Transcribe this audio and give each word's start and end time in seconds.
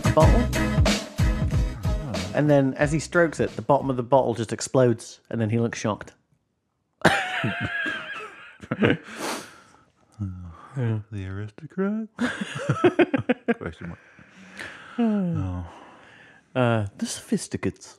Coke 0.00 0.14
bottle. 0.14 0.40
And 2.34 2.48
then 2.48 2.74
as 2.74 2.92
he 2.92 2.98
strokes 2.98 3.40
it, 3.40 3.54
the 3.56 3.62
bottom 3.62 3.90
of 3.90 3.96
the 3.96 4.02
bottle 4.02 4.34
just 4.34 4.52
explodes, 4.52 5.20
and 5.30 5.40
then 5.40 5.50
he 5.50 5.58
looks 5.58 5.78
shocked. 5.78 6.12
The 11.10 11.26
aristocrat? 11.26 12.06
Question 13.58 13.96
mark. 14.98 15.66
Uh, 16.54 16.86
the 16.98 17.06
sophisticates. 17.06 17.98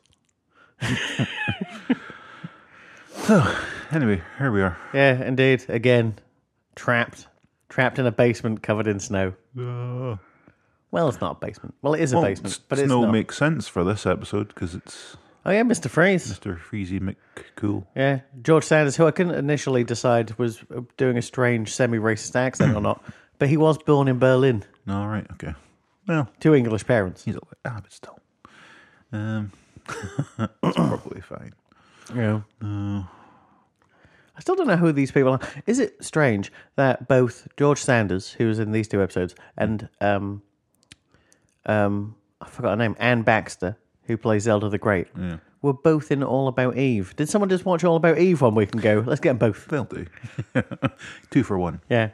So, 3.24 3.56
Anyway, 3.92 4.22
here 4.38 4.52
we 4.52 4.62
are. 4.62 4.78
Yeah, 4.94 5.24
indeed. 5.24 5.66
Again, 5.68 6.18
trapped. 6.76 7.28
Trapped 7.68 8.00
in 8.00 8.06
a 8.06 8.12
basement 8.12 8.64
covered 8.64 8.88
in 8.88 9.00
snow. 9.00 9.34
Uh, 9.60 10.16
Well, 10.92 11.08
it's 11.08 11.22
not 11.22 11.38
a 11.38 11.46
basement. 11.46 11.76
Well, 11.82 11.94
it 11.94 12.02
is 12.02 12.14
a 12.14 12.22
basement, 12.22 12.60
but 12.68 12.80
it's 12.80 12.88
snow 12.88 13.04
not. 13.04 13.12
makes 13.12 13.38
sense 13.38 13.68
for 13.68 13.84
this 13.84 14.06
episode 14.06 14.48
because 14.50 14.74
it's 14.74 15.18
oh, 15.46 15.52
yeah, 15.52 15.62
Mr. 15.62 15.90
Freeze. 15.90 16.32
Mr. 16.32 16.60
Freezy 16.60 17.00
McCool. 17.00 17.86
Yeah, 17.96 18.22
George 18.42 18.64
Sanders, 18.64 18.96
who 18.96 19.06
I 19.06 19.12
couldn't 19.12 19.36
initially 19.36 19.84
decide 19.84 20.38
was 20.40 20.64
uh, 20.76 20.82
doing 20.98 21.18
a 21.18 21.22
strange 21.22 21.74
semi-racist 21.74 22.36
accent 22.36 22.76
or 22.76 22.82
not, 22.82 23.04
but 23.38 23.50
he 23.50 23.58
was 23.58 23.78
born 23.78 24.08
in 24.08 24.18
Berlin 24.18 24.64
All 24.88 25.08
right, 25.08 25.28
okay. 25.34 25.54
Well, 26.08 26.28
two 26.40 26.56
English 26.56 26.88
parents. 26.88 27.24
he's 27.24 27.36
a 27.36 27.40
ah, 27.66 27.80
but 27.82 27.94
still. 27.94 28.20
Um, 29.12 29.52
it's 30.40 30.76
probably 30.76 31.22
fine. 31.22 31.54
Yeah. 32.16 32.42
Uh, 32.64 33.04
I 34.36 34.42
still 34.42 34.56
don't 34.56 34.68
know 34.68 34.78
who 34.78 34.92
these 34.92 35.12
people 35.12 35.34
are. 35.34 35.40
Is 35.68 35.80
it 35.80 36.04
strange 36.04 36.52
that 36.78 37.08
both 37.08 37.48
George 37.58 37.80
Sanders, 37.80 38.32
who 38.32 38.48
was 38.48 38.58
in 38.58 38.72
these 38.72 38.88
two 38.88 39.04
episodes, 39.04 39.36
and 39.58 39.90
um, 40.02 40.42
um, 41.66 42.16
I 42.42 42.48
forgot 42.48 42.70
her 42.72 42.76
name, 42.78 42.96
Anne 43.00 43.22
Baxter, 43.24 43.78
who 44.04 44.18
plays 44.18 44.44
Zelda 44.44 44.70
the 44.70 44.78
Great, 44.78 45.08
yeah, 45.20 45.38
were 45.62 45.74
both 45.74 46.12
in 46.12 46.24
All 46.24 46.48
About 46.48 46.78
Eve? 46.78 47.16
Did 47.16 47.30
someone 47.30 47.50
just 47.50 47.66
watch 47.66 47.84
All 47.84 47.96
About 47.96 48.18
Eve 48.18 48.42
one 48.42 48.56
week 48.56 48.72
and 48.74 48.82
go, 48.82 49.04
let's 49.06 49.20
get 49.22 49.38
them 49.38 49.38
both? 49.40 49.66
they'll 49.68 49.84
do. 49.86 50.06
Two 51.32 51.44
for 51.44 51.58
one. 51.58 51.82
Yeah. 51.90 52.10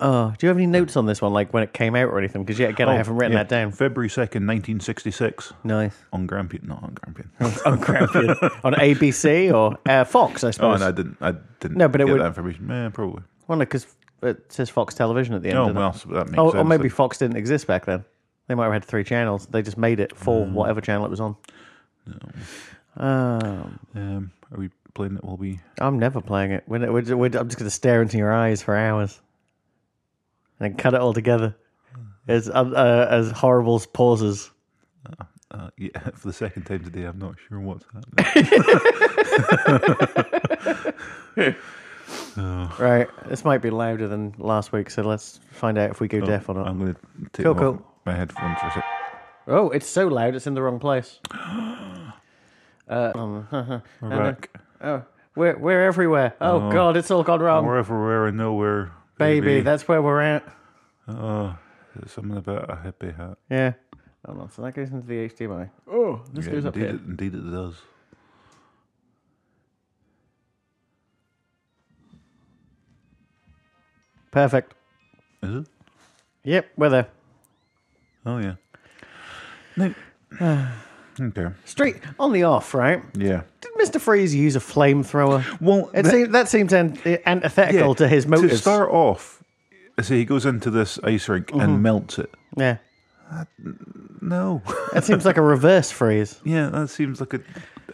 Oh, 0.00 0.34
do 0.36 0.44
you 0.44 0.48
have 0.48 0.56
any 0.56 0.66
notes 0.66 0.96
on 0.96 1.06
this 1.06 1.22
one, 1.22 1.32
like 1.32 1.52
when 1.54 1.62
it 1.62 1.72
came 1.72 1.94
out 1.94 2.08
or 2.08 2.18
anything? 2.18 2.42
Because 2.44 2.58
yet 2.58 2.70
again, 2.70 2.88
I 2.88 2.94
Oh, 2.94 2.96
haven't 2.96 3.14
written 3.16 3.32
yeah. 3.36 3.44
that 3.44 3.48
down. 3.48 3.70
February 3.70 4.08
2nd, 4.08 4.44
1966. 4.44 5.52
Nice. 5.62 5.96
On 6.12 6.26
Grampian. 6.26 6.66
Not 6.66 6.82
on 6.82 6.94
Grampian. 6.94 7.30
on 7.64 7.78
Grampian. 7.78 8.30
on 8.64 8.72
ABC 8.74 9.54
or 9.54 9.78
uh, 9.88 10.02
Fox, 10.04 10.42
I 10.42 10.50
suppose. 10.50 10.82
oh, 10.82 10.84
suppose. 10.84 10.84
and 10.84 10.84
I 10.84 10.90
didn't. 10.90 11.16
I 11.20 11.40
didn't. 11.60 11.76
No, 11.78 11.86
but 11.88 12.00
it 12.00 12.06
get 12.06 12.12
would- 12.12 12.20
that 12.22 12.26
information. 12.26 12.68
Yeah, 12.68 12.88
probably. 12.92 13.22
Well, 13.46 13.56
no, 13.58 13.64
because 13.64 13.86
it 14.24 14.52
says 14.52 14.70
Fox 14.70 14.94
Television 14.94 15.34
at 15.34 15.42
the 15.42 15.50
end. 15.50 15.58
Oh 15.58 15.72
well, 15.72 15.92
so 15.92 16.08
that 16.10 16.26
makes 16.26 16.38
Oh, 16.38 16.50
sense. 16.50 16.60
or 16.60 16.64
maybe 16.64 16.88
Fox 16.88 17.18
didn't 17.18 17.36
exist 17.36 17.66
back 17.66 17.84
then. 17.86 18.04
They 18.48 18.54
might 18.54 18.64
have 18.64 18.72
had 18.74 18.84
three 18.84 19.04
channels. 19.04 19.46
They 19.46 19.62
just 19.62 19.78
made 19.78 20.00
it 20.00 20.16
for 20.16 20.44
whatever 20.44 20.80
channel 20.80 21.04
it 21.06 21.10
was 21.10 21.20
on. 21.20 21.36
Um, 22.96 23.78
Um, 23.94 24.30
are 24.52 24.58
we 24.58 24.70
playing 24.94 25.16
it? 25.16 25.24
while 25.24 25.36
we? 25.36 25.60
I'm 25.80 25.98
never 25.98 26.20
playing 26.20 26.52
it. 26.52 26.62
We're, 26.66 26.92
we're, 26.92 27.16
we're, 27.16 27.26
I'm 27.38 27.48
just 27.48 27.58
going 27.58 27.66
to 27.66 27.70
stare 27.70 28.02
into 28.02 28.18
your 28.18 28.32
eyes 28.32 28.62
for 28.62 28.76
hours 28.76 29.20
and 30.60 30.70
then 30.72 30.76
cut 30.78 30.94
it 30.94 31.00
all 31.00 31.12
together 31.14 31.56
as 32.28 32.48
uh, 32.48 32.52
uh, 32.52 33.06
as 33.10 33.30
horrible 33.32 33.76
as 33.76 33.86
pauses. 33.86 34.50
Uh, 35.50 35.70
yeah, 35.78 35.90
for 36.14 36.28
the 36.28 36.32
second 36.32 36.64
time 36.64 36.82
today, 36.84 37.04
I'm 37.04 37.18
not 37.18 37.34
sure 37.48 37.60
what's 37.60 37.84
happening. 37.92 38.34
Right, 42.36 43.08
this 43.28 43.44
might 43.44 43.58
be 43.62 43.70
louder 43.70 44.08
than 44.08 44.34
last 44.38 44.72
week, 44.72 44.90
so 44.90 45.02
let's 45.02 45.40
find 45.50 45.78
out 45.78 45.90
if 45.90 46.00
we 46.00 46.08
go 46.08 46.20
deaf 46.20 46.48
or 46.48 46.54
not. 46.54 46.66
I'm 46.66 46.78
going 46.78 46.94
to 46.94 47.00
take 47.32 47.44
Cool, 47.44 47.52
off 47.52 47.58
cool. 47.58 47.86
my 48.06 48.14
headphones 48.14 48.58
for 48.60 48.66
a 48.66 48.72
sec. 48.72 48.84
Oh, 49.46 49.70
it's 49.70 49.86
so 49.86 50.08
loud, 50.08 50.34
it's 50.34 50.46
in 50.46 50.54
the 50.54 50.62
wrong 50.62 50.78
place. 50.78 51.20
Uh, 52.86 53.12
um, 53.14 53.48
We're 53.50 53.60
And 54.02 54.12
then- 54.12 54.18
back. 54.18 54.60
oh, 54.82 55.02
we're 55.34 55.56
we're 55.58 55.84
everywhere. 55.86 56.34
Oh, 56.40 56.70
God, 56.70 56.98
it's 56.98 57.10
all 57.10 57.22
gone 57.22 57.40
wrong, 57.40 57.64
We're 57.64 57.78
everywhere 57.78 58.26
and 58.26 58.36
nowhere, 58.36 58.92
baby. 59.18 59.62
That's 59.62 59.88
where 59.88 60.02
we're 60.02 60.20
at. 60.20 60.44
oh, 61.08 61.56
there's 61.96 62.12
something 62.12 62.36
about 62.36 62.68
a 62.70 62.76
hippie 62.76 63.16
hat. 63.16 63.38
Yeah. 63.50 63.72
Hold 64.26 64.38
on. 64.40 64.50
So 64.50 64.60
that 64.62 64.74
goes 64.74 64.90
into 64.90 65.06
the 65.06 65.28
HDMI. 65.30 65.70
Oh, 65.90 66.20
this 66.34 66.44
Yeah, 66.46 66.52
goes 66.52 66.66
up 66.66 66.76
indeed, 66.76 66.86
here. 66.88 66.96
it, 66.96 67.02
indeed 67.06 67.34
it 67.34 67.50
does. 67.50 67.74
Perfect. 74.34 74.74
Is 75.42 75.54
it? 75.62 75.66
Yep, 76.44 76.66
we're 76.76 76.88
there. 76.90 77.08
Oh 78.26 78.38
yeah. 78.38 78.54
No. 79.76 79.94
okay. 81.20 81.46
Straight 81.64 81.96
on 82.18 82.32
the 82.32 82.42
off, 82.42 82.74
right? 82.74 83.02
Yeah. 83.16 83.42
Did 83.60 83.72
Mr. 83.78 84.00
Freeze 84.00 84.34
use 84.34 84.56
a 84.56 84.60
flamethrower? 84.60 85.60
Well, 85.60 85.88
It 85.94 86.02
that- 86.02 86.10
seems, 86.10 86.28
that 86.30 86.48
seems 86.48 86.72
an, 86.72 86.98
antithetical 87.26 87.88
yeah, 87.88 87.94
to 87.94 88.08
his 88.08 88.26
motives. 88.26 88.52
To 88.54 88.58
start 88.58 88.90
off, 88.90 89.42
say 90.00 90.16
he 90.18 90.24
goes 90.24 90.44
into 90.46 90.70
this 90.70 90.98
ice 91.04 91.28
rink 91.28 91.46
Mm-hmm. 91.48 91.60
and 91.60 91.82
melts 91.82 92.18
it. 92.18 92.30
yeah. 92.56 92.78
No. 94.20 94.62
That 94.92 95.04
seems 95.04 95.24
like 95.24 95.36
a 95.38 95.42
reverse 95.42 95.90
freeze. 95.90 96.40
yeah, 96.44 96.68
that 96.70 96.88
seems 96.88 97.20
like 97.20 97.34
a. 97.34 97.40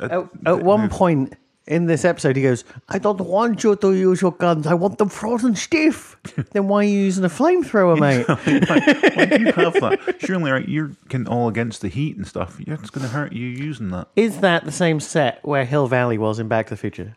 a 0.01 0.05
At, 0.05 0.29
at 0.47 0.63
one 0.63 0.89
point 0.89 1.35
in 1.71 1.87
this 1.87 2.05
episode, 2.05 2.35
he 2.35 2.43
goes, 2.43 2.65
I 2.89 2.99
don't 2.99 3.21
want 3.21 3.63
you 3.63 3.77
to 3.77 3.95
use 3.95 4.21
your 4.21 4.33
guns. 4.33 4.67
I 4.67 4.75
want 4.75 4.99
them 4.99 5.09
frozen 5.09 5.55
stiff. 5.55 6.17
then 6.53 6.67
why 6.67 6.81
are 6.81 6.89
you 6.89 6.99
using 6.99 7.25
a 7.25 7.29
flamethrower, 7.29 7.99
mate? 8.01 8.27
Why 8.29 9.25
do 9.27 9.41
you 9.41 9.53
have 9.53 9.75
that? 9.75 10.17
Surely, 10.19 10.51
right? 10.51 10.69
You 10.69 10.97
can 11.09 11.29
all 11.29 11.47
against 11.47 11.81
the 11.81 11.89
heat 11.89 12.17
and 12.17 12.27
stuff. 12.27 12.59
It's 12.59 12.91
going 12.91 13.07
to 13.07 13.13
hurt 13.13 13.33
you 13.33 13.47
using 13.47 13.91
that. 13.91 14.09
Is 14.17 14.41
that 14.41 14.65
the 14.65 14.73
same 14.73 14.99
set 14.99 15.39
where 15.45 15.65
Hill 15.65 15.87
Valley 15.87 16.19
was 16.19 16.41
in 16.41 16.49
Back 16.49 16.67
to 16.67 16.71
the 16.71 16.77
Future? 16.77 17.17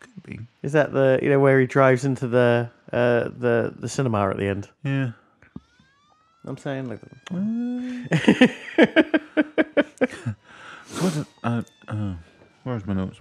Could 0.00 0.22
be. 0.22 0.40
Is 0.62 0.72
that 0.72 0.92
the 0.92 1.18
you 1.22 1.30
know 1.30 1.40
where 1.40 1.58
he 1.58 1.66
drives 1.66 2.04
into 2.04 2.28
the 2.28 2.70
uh, 2.92 3.30
the 3.38 3.72
the 3.74 3.88
cinema 3.88 4.28
at 4.28 4.36
the 4.36 4.46
end? 4.48 4.68
Yeah. 4.84 5.12
I'm 6.44 6.58
saying 6.58 6.88
like 6.88 7.00
So 10.86 11.02
what's 11.04 11.16
it? 11.16 11.26
Uh, 11.42 11.62
uh, 11.88 12.14
where's 12.64 12.84
my 12.86 12.92
notes? 12.92 13.20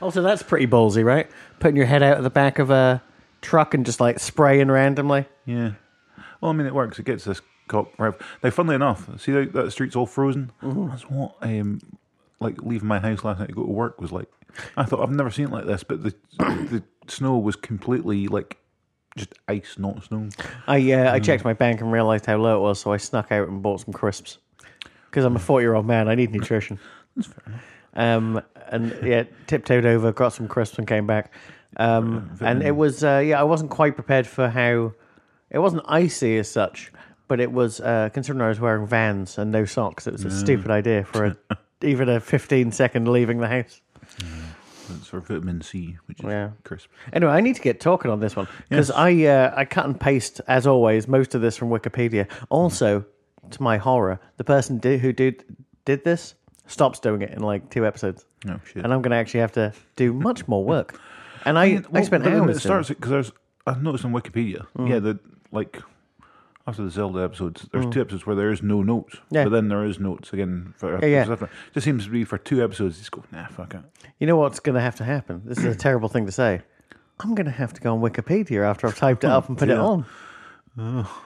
Also, 0.00 0.22
that's 0.22 0.42
pretty 0.42 0.66
ballsy, 0.66 1.04
right? 1.04 1.30
Putting 1.58 1.76
your 1.76 1.86
head 1.86 2.02
out 2.02 2.18
of 2.18 2.24
the 2.24 2.30
back 2.30 2.58
of 2.58 2.70
a 2.70 3.02
truck 3.40 3.74
and 3.74 3.86
just 3.86 4.00
like 4.00 4.18
spraying 4.18 4.70
randomly. 4.70 5.26
Yeah. 5.44 5.72
Well, 6.40 6.50
I 6.50 6.54
mean, 6.54 6.66
it 6.66 6.74
works. 6.74 6.98
It 6.98 7.04
gets 7.06 7.24
this 7.24 7.40
cop 7.68 7.98
right. 7.98 8.14
Now, 8.42 8.50
funnily 8.50 8.74
enough, 8.74 9.08
see 9.20 9.32
that, 9.32 9.52
that 9.52 9.70
street's 9.70 9.96
all 9.96 10.06
frozen. 10.06 10.52
That's 10.62 11.02
what 11.02 11.36
um, 11.40 11.80
like 12.40 12.60
leaving 12.62 12.88
my 12.88 12.98
house 12.98 13.24
last 13.24 13.40
night 13.40 13.48
to 13.48 13.54
go 13.54 13.64
to 13.64 13.70
work 13.70 14.00
was 14.00 14.12
like. 14.12 14.28
I 14.76 14.84
thought 14.84 15.00
I've 15.00 15.10
never 15.10 15.30
seen 15.30 15.46
it 15.46 15.52
like 15.52 15.66
this, 15.66 15.82
but 15.82 16.02
the 16.02 16.14
the 16.38 16.82
snow 17.08 17.38
was 17.38 17.56
completely 17.56 18.26
like 18.26 18.56
just 19.16 19.34
ice, 19.48 19.76
not 19.78 20.04
snow. 20.04 20.28
I 20.66 20.92
uh, 20.92 21.12
I 21.12 21.20
checked 21.20 21.44
my 21.44 21.52
bank 21.52 21.80
and 21.80 21.92
realized 21.92 22.26
how 22.26 22.36
low 22.36 22.58
it 22.58 22.60
was, 22.60 22.80
so 22.80 22.92
I 22.92 22.96
snuck 22.96 23.32
out 23.32 23.48
and 23.48 23.62
bought 23.62 23.80
some 23.80 23.92
crisps. 23.92 24.38
Because 25.10 25.24
I'm 25.24 25.36
a 25.36 25.38
40 25.38 25.62
year 25.62 25.74
old 25.74 25.86
man, 25.86 26.08
I 26.08 26.14
need 26.14 26.32
nutrition. 26.32 26.78
That's 27.14 27.28
fair 27.28 27.42
enough. 27.46 27.62
Um, 27.94 28.42
and 28.70 28.96
yeah, 29.02 29.24
tiptoed 29.46 29.84
over, 29.86 30.12
got 30.12 30.32
some 30.32 30.48
crisps, 30.48 30.78
and 30.78 30.86
came 30.86 31.06
back. 31.06 31.32
Um, 31.78 32.30
and 32.40 32.62
it 32.62 32.74
was 32.76 33.04
uh, 33.04 33.22
yeah, 33.24 33.40
I 33.40 33.44
wasn't 33.44 33.70
quite 33.70 33.94
prepared 33.94 34.26
for 34.26 34.48
how 34.48 34.92
it 35.50 35.58
wasn't 35.58 35.82
icy 35.86 36.38
as 36.38 36.50
such, 36.50 36.90
but 37.28 37.40
it 37.40 37.52
was 37.52 37.80
uh, 37.80 38.08
considering 38.12 38.42
I 38.42 38.48
was 38.48 38.60
wearing 38.60 38.86
Vans 38.86 39.36
and 39.38 39.52
no 39.52 39.64
socks. 39.64 40.06
It 40.06 40.12
was 40.12 40.24
a 40.24 40.30
stupid 40.30 40.70
idea 40.70 41.04
for 41.04 41.24
a, 41.26 41.36
even 41.82 42.08
a 42.08 42.18
15 42.20 42.72
second 42.72 43.08
leaving 43.08 43.38
the 43.38 43.48
house. 43.48 43.80
It's 44.88 45.08
for 45.08 45.18
vitamin 45.20 45.60
C, 45.62 45.96
which 46.06 46.20
is 46.20 46.26
Yeah. 46.26 46.50
crisp. 46.62 46.88
Anyway, 47.12 47.32
I 47.32 47.40
need 47.40 47.56
to 47.56 47.60
get 47.60 47.80
talking 47.80 48.10
on 48.10 48.20
this 48.20 48.36
one 48.36 48.46
because 48.68 48.88
Yes. 48.88 48.96
I 48.96 49.24
uh, 49.24 49.52
I 49.56 49.64
cut 49.64 49.84
and 49.84 49.98
paste 50.00 50.40
as 50.46 50.66
always 50.66 51.08
most 51.08 51.34
of 51.34 51.40
this 51.40 51.56
from 51.56 51.70
Wikipedia. 51.70 52.28
Also, 52.50 53.04
to 53.50 53.62
my 53.62 53.76
horror, 53.78 54.20
the 54.36 54.44
person 54.44 54.80
who 54.82 55.12
did 55.12 55.44
did 55.84 56.04
this 56.04 56.34
stops 56.68 57.00
doing 57.00 57.22
it 57.22 57.30
in 57.30 57.40
like 57.42 57.68
two 57.70 57.84
episodes, 57.84 58.24
Oh 58.48 58.60
shit! 58.64 58.84
and 58.84 58.92
I'm 58.92 59.02
going 59.02 59.10
to 59.10 59.16
actually 59.16 59.40
have 59.40 59.52
to 59.52 59.72
do 59.96 60.12
much 60.12 60.46
more 60.48 60.64
work. 60.64 61.00
And 61.44 61.56
I 61.56 61.64
I, 61.64 61.82
Well, 61.90 62.04
spent 62.04 62.24
but 62.24 62.30
then 62.30 62.40
hours. 62.42 62.56
It 62.56 62.60
starts 62.60 62.88
because 62.88 63.08
there's 63.10 63.32
I've 63.68 63.80
noticed 63.80 64.04
on 64.04 64.12
Wikipedia. 64.12 64.66
Mm. 64.76 64.88
Yeah, 64.88 64.98
the 64.98 65.20
like 65.52 65.80
after 66.66 66.82
the 66.82 66.90
Zelda 66.90 67.22
episodes, 67.22 67.68
there's 67.70 67.86
mm. 67.86 67.92
two 67.92 68.00
episodes 68.00 68.26
where 68.26 68.34
there 68.34 68.50
is 68.50 68.62
no 68.62 68.82
notes. 68.82 69.16
Yeah. 69.30 69.44
But 69.44 69.50
then 69.50 69.68
there 69.68 69.84
is 69.84 70.00
notes 70.00 70.32
again 70.32 70.74
for 70.76 70.98
Yeah, 71.00 71.24
yeah. 71.24 71.32
after. 71.32 71.48
Just 71.72 71.84
seems 71.84 72.04
to 72.04 72.10
be 72.10 72.24
for 72.24 72.38
two 72.38 72.64
episodes. 72.64 72.98
Just 72.98 73.12
go 73.12 73.22
nah, 73.30 73.46
fuck 73.46 73.74
it. 73.74 73.80
You 74.18 74.26
know 74.26 74.36
what's 74.36 74.58
going 74.58 74.74
to 74.74 74.80
have 74.80 74.96
to 74.96 75.04
happen? 75.04 75.42
This 75.44 75.58
is 75.58 75.64
a 75.64 75.74
terrible 75.76 76.08
thing 76.08 76.26
to 76.26 76.32
say. 76.32 76.62
I'm 77.20 77.34
going 77.34 77.46
to 77.46 77.52
have 77.52 77.72
to 77.74 77.80
go 77.80 77.94
on 77.94 78.00
Wikipedia 78.00 78.64
after 78.64 78.86
I've 78.86 78.96
typed 78.96 79.24
it 79.24 79.30
up 79.30 79.48
and 79.48 79.56
put 79.56 79.68
it 79.68 79.72
dear. 79.74 79.80
on. 79.80 80.06
Oh. 80.78 81.22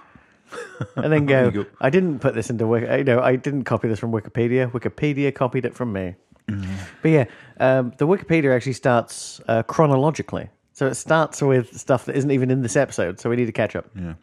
and 0.97 1.13
then 1.13 1.27
go, 1.27 1.51
go. 1.51 1.67
I 1.81 1.91
didn't 1.91 2.21
put 2.21 2.35
this 2.35 2.51
into 2.51 2.67
Wiki. 2.67 2.87
Uh, 2.87 2.97
you 2.97 3.05
know, 3.05 3.21
I 3.21 3.37
didn't 3.37 3.65
copy 3.65 3.89
this 3.89 3.99
from 3.99 4.13
Wikipedia. 4.13 4.71
Wikipedia 4.71 5.35
copied 5.35 5.65
it 5.65 5.75
from 5.75 5.93
me. 5.93 6.15
But 7.03 7.11
yeah, 7.11 7.25
um, 7.59 7.93
the 7.99 8.07
Wikipedia 8.07 8.55
actually 8.55 8.75
starts 8.75 9.41
uh, 9.49 9.63
chronologically. 9.65 10.49
So 10.73 10.87
it 10.87 10.95
starts 10.95 11.43
with 11.43 11.77
stuff 11.79 12.07
that 12.07 12.17
isn't 12.17 12.31
even 12.31 12.51
in 12.51 12.63
this 12.63 12.77
episode. 12.77 13.21
So 13.21 13.29
we 13.31 13.37
need 13.37 13.47
to 13.47 13.53
catch 13.53 13.77
up. 13.77 13.87
Yeah. 13.95 14.15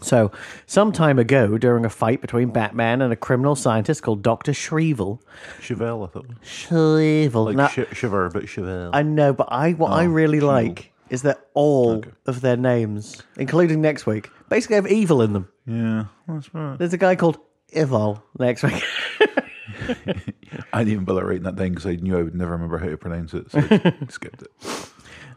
So, 0.00 0.32
some 0.66 0.90
time 0.90 1.18
ago, 1.18 1.58
during 1.58 1.84
a 1.84 1.90
fight 1.90 2.22
between 2.22 2.48
Batman 2.50 3.02
and 3.02 3.12
a 3.12 3.16
criminal 3.16 3.54
scientist 3.54 4.02
called 4.02 4.22
Dr. 4.22 4.52
Shrevel, 4.52 5.20
Chevelle, 5.60 6.08
I 6.08 6.10
thought. 6.10 6.26
Shrevel. 6.42 7.44
Like 7.44 7.56
Now, 7.56 7.68
sh- 7.68 7.80
shiver, 7.92 8.30
but 8.30 8.44
Chevelle. 8.44 8.90
I 8.94 9.02
know, 9.02 9.34
but 9.34 9.48
I 9.50 9.72
what 9.72 9.92
I 9.92 10.06
Oh, 10.06 10.08
really 10.08 10.40
like 10.40 10.92
is 11.10 11.22
that 11.22 11.46
all 11.52 12.02
of 12.26 12.40
their 12.40 12.56
names, 12.56 13.22
including 13.36 13.82
next 13.82 14.06
week, 14.06 14.30
basically 14.48 14.76
have 14.76 14.86
evil 14.86 15.20
in 15.20 15.34
them. 15.34 15.48
yeah, 15.66 16.06
that's 16.26 16.52
right. 16.54 16.78
There's 16.78 16.94
a 16.94 16.98
guy 16.98 17.14
called 17.14 17.38
Evil 17.74 18.22
next 18.38 18.62
week. 18.62 18.82
I 20.72 20.78
didn't 20.84 20.92
even 20.92 21.04
bother 21.04 21.24
writing 21.26 21.42
that 21.44 21.56
down 21.56 21.70
because 21.70 21.86
I 21.86 21.96
knew 21.96 22.18
I 22.18 22.22
would 22.22 22.34
never 22.34 22.52
remember 22.52 22.78
how 22.78 22.86
to 22.88 22.96
pronounce 22.96 23.34
it, 23.34 23.50
so 23.50 23.58
I 23.60 23.94
skipped 24.08 24.42
it. 24.42 24.50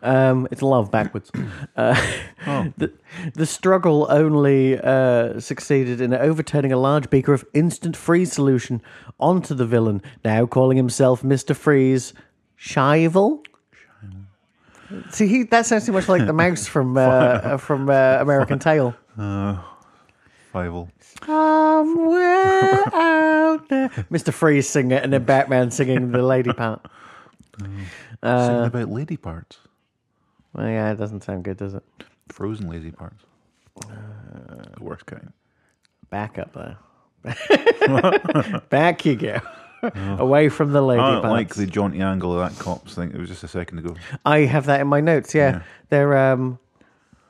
Um, 0.02 0.48
it's 0.52 0.62
love 0.62 0.92
backwards. 0.92 1.32
Uh, 1.76 1.96
Oh. 2.48 2.72
the, 2.78 2.94
the 3.34 3.46
struggle 3.46 4.06
only 4.10 4.80
uh, 4.80 5.40
succeeded 5.40 6.00
in 6.00 6.14
overturning 6.14 6.72
a 6.72 6.78
large 6.78 7.10
beaker 7.10 7.34
of 7.34 7.44
instant 7.54 7.98
freeze 7.98 8.32
solution 8.32 8.82
onto 9.20 9.56
the 9.56 9.66
villain, 9.66 10.02
now 10.24 10.46
calling 10.46 10.78
himself 10.78 11.22
Mr. 11.24 11.56
Freeze 11.56 12.14
Shivel. 12.60 13.40
See, 15.10 15.28
he, 15.28 15.44
that 15.44 15.66
sounds 15.66 15.86
too 15.88 15.92
much 15.92 16.08
like 16.08 16.28
the 16.28 16.34
mouse 16.34 16.68
from 16.68 16.96
uh, 16.96 17.58
from 17.58 17.90
uh, 17.90 18.18
American 18.22 18.60
Tail. 18.60 18.94
Fivel. 20.54 20.90
Somewhere 21.24 22.84
out 22.94 23.70
there. 23.70 23.90
Mr. 24.12 24.34
Freeze 24.34 24.68
singing 24.70 24.92
it 24.92 25.04
and 25.04 25.14
then 25.14 25.24
Batman 25.24 25.72
singing 25.72 26.12
the 26.12 26.22
lady 26.22 26.52
part. 26.54 26.86
Singing 27.60 27.86
Uh, 28.24 28.64
about 28.68 28.90
lady 28.90 29.16
parts. 29.18 29.60
Well, 30.54 30.68
yeah, 30.68 30.92
it 30.92 30.96
doesn't 30.98 31.24
sound 31.24 31.44
good, 31.44 31.58
does 31.58 31.74
it? 31.74 31.84
Frozen 32.30 32.68
lady 32.70 32.92
parts. 32.92 33.24
the 33.78 34.68
worst 34.84 35.06
kind. 35.06 35.32
Back 36.10 36.38
up 36.38 36.54
there. 36.54 36.78
Back 38.70 39.06
you 39.06 39.16
go. 39.16 39.40
Away 40.18 40.50
from 40.50 40.72
the 40.74 40.82
lady 40.82 41.02
I 41.02 41.12
don't 41.12 41.22
parts. 41.22 41.32
like 41.32 41.56
the 41.56 41.66
jaunty 41.66 42.02
angle 42.02 42.38
of 42.40 42.50
that 42.52 42.60
cops 42.62 42.96
thing. 42.96 43.12
It 43.12 43.20
was 43.20 43.30
just 43.30 43.44
a 43.44 43.48
second 43.48 43.80
ago. 43.80 43.96
I 44.26 44.40
have 44.40 44.66
that 44.66 44.82
in 44.82 44.88
my 44.88 45.00
notes. 45.02 45.34
Yeah, 45.36 45.52
Yeah. 45.52 45.62
they're 45.90 46.18
um, 46.34 46.60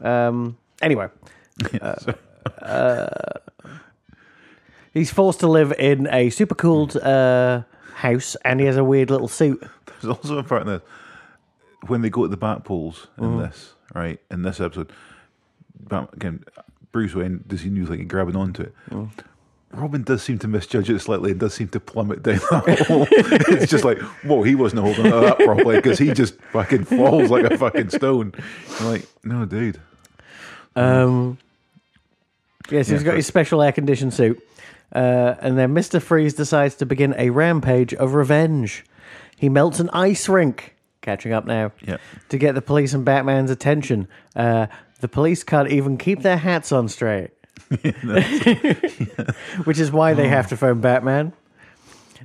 um. 0.01 0.57
Anyway, 0.81 1.07
Yeah, 1.73 1.95
so- 1.99 2.15
he's 4.95 5.11
forced 5.11 5.41
to 5.41 5.47
live 5.47 5.71
in 5.77 6.07
a 6.11 6.31
super 6.31 6.55
cooled 6.55 6.97
uh 6.97 7.61
house, 7.97 8.35
and 8.43 8.59
he 8.59 8.65
has 8.65 8.77
a 8.77 8.83
weird 8.83 9.11
little 9.11 9.27
suit. 9.27 9.63
There's 10.01 10.17
also 10.17 10.39
a 10.39 10.43
part 10.43 10.63
in 10.63 10.67
this 10.69 10.81
when 11.87 12.01
they 12.01 12.09
go 12.09 12.23
to 12.23 12.27
the 12.29 12.37
bat 12.37 12.63
poles 12.63 13.07
in 13.19 13.23
Mm-hmm. 13.25 13.39
this, 13.41 13.73
right? 13.93 14.19
In 14.31 14.41
this 14.41 14.59
episode, 14.59 14.91
Bat- 15.87 16.09
again, 16.13 16.43
Bruce 16.91 17.13
Wayne 17.13 17.43
does 17.47 17.61
he 17.61 17.69
knew 17.69 17.85
like 17.85 18.07
grabbing 18.07 18.35
onto 18.35 18.63
it. 18.63 18.73
Mm. 18.89 19.09
Robin 19.71 20.03
does 20.03 20.23
seem 20.23 20.39
to 20.39 20.47
misjudge 20.47 20.89
it 20.89 20.99
slightly 20.99 21.31
and 21.31 21.39
does 21.39 21.53
seem 21.53 21.67
to 21.69 21.79
plummet 21.81 22.23
down 22.23 22.39
that 22.51 22.79
hole. 22.87 23.05
it's 23.11 23.69
just 23.69 23.83
like, 23.83 23.99
whoa, 24.23 24.41
he 24.43 24.55
wasn't 24.55 24.81
holding 24.81 25.11
on 25.11 25.21
to 25.21 25.27
that 25.27 25.37
properly 25.39 25.75
because 25.75 25.99
he 25.99 26.11
just 26.13 26.35
fucking 26.53 26.85
falls 26.85 27.29
like 27.29 27.43
a 27.43 27.57
fucking 27.57 27.89
stone. 27.89 28.33
You're 28.79 28.89
like, 28.89 29.05
no, 29.25 29.43
dude. 29.45 29.79
Um, 30.77 31.37
yes, 32.69 32.87
he's 32.87 33.01
Yeah, 33.01 33.05
got 33.07 33.15
his 33.17 33.27
special 33.27 33.61
air 33.61 33.71
conditioned 33.73 34.13
suit. 34.13 34.41
Uh, 34.93 35.35
and 35.41 35.57
then 35.57 35.73
Mr. 35.73 36.01
Freeze 36.01 36.33
decides 36.33 36.75
to 36.75 36.85
begin 36.85 37.13
a 37.17 37.29
rampage 37.29 37.93
of 37.93 38.13
revenge. 38.13 38.85
He 39.37 39.49
melts 39.49 39.79
an 39.79 39.89
ice 39.91 40.29
rink, 40.29 40.75
catching 41.01 41.33
up 41.33 41.45
now, 41.45 41.71
Yeah. 41.81 41.97
to 42.29 42.37
get 42.37 42.55
the 42.55 42.61
police 42.61 42.93
and 42.93 43.03
Batman's 43.03 43.51
attention. 43.51 44.07
Uh, 44.35 44.67
the 45.01 45.07
police 45.07 45.43
can't 45.43 45.69
even 45.69 45.97
keep 45.97 46.21
their 46.21 46.37
hats 46.37 46.71
on 46.71 46.87
straight, 46.87 47.31
which 49.65 49.79
is 49.79 49.91
why 49.91 50.13
they 50.13 50.27
have 50.29 50.47
to 50.47 50.57
phone 50.57 50.81
Batman. 50.81 51.33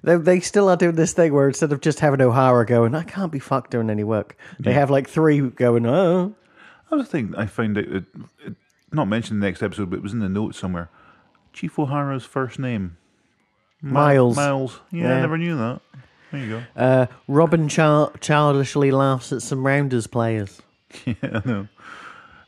They, 0.03 0.17
they 0.17 0.41
still 0.41 0.69
are 0.69 0.77
doing 0.77 0.95
this 0.95 1.13
thing 1.13 1.33
where 1.35 1.49
instead 1.49 1.73
of 1.73 1.81
just 1.81 2.01
having 2.01 2.21
O'Hara 2.21 2.65
going, 2.65 2.95
I 2.95 3.03
can't 3.03 3.33
be 3.33 3.39
fucked 3.39 3.73
doing 3.73 3.91
any 3.91 4.05
work, 4.05 4.37
they 4.59 4.73
have 4.73 4.91
like 4.91 5.09
three 5.09 5.41
going, 5.41 5.87
oh. 5.87 6.35
The 6.91 7.05
thing 7.05 7.35
I 7.37 7.47
found 7.47 7.79
out, 7.79 7.85
it, 7.85 8.05
it, 8.45 8.55
not 8.93 9.07
mentioned 9.07 9.37
in 9.37 9.41
the 9.41 9.47
next 9.47 9.63
episode, 9.63 9.91
but 9.91 9.97
it 9.97 10.03
was 10.03 10.13
in 10.13 10.19
the 10.21 10.29
notes 10.29 10.59
somewhere. 10.59 10.91
Chief 11.53 11.79
O'Hara's 11.79 12.25
first 12.25 12.59
name. 12.59 12.97
Mi- 13.83 13.93
Miles. 13.93 14.37
Miles. 14.37 14.81
Yeah, 14.91 15.03
Yeah. 15.09 15.17
I 15.17 15.21
never 15.21 15.39
knew 15.39 15.57
that. 15.57 15.81
There 16.33 16.41
you 16.45 16.49
go. 16.51 16.63
Uh, 16.81 17.07
Robin 17.27 17.69
char- 17.69 18.13
childishly 18.21 18.91
laughs 18.91 19.33
at 19.33 19.43
some 19.43 19.67
Rounders 19.67 20.07
players. 20.07 20.61
yeah, 21.05 21.15
I 21.23 21.43
know. 21.45 21.69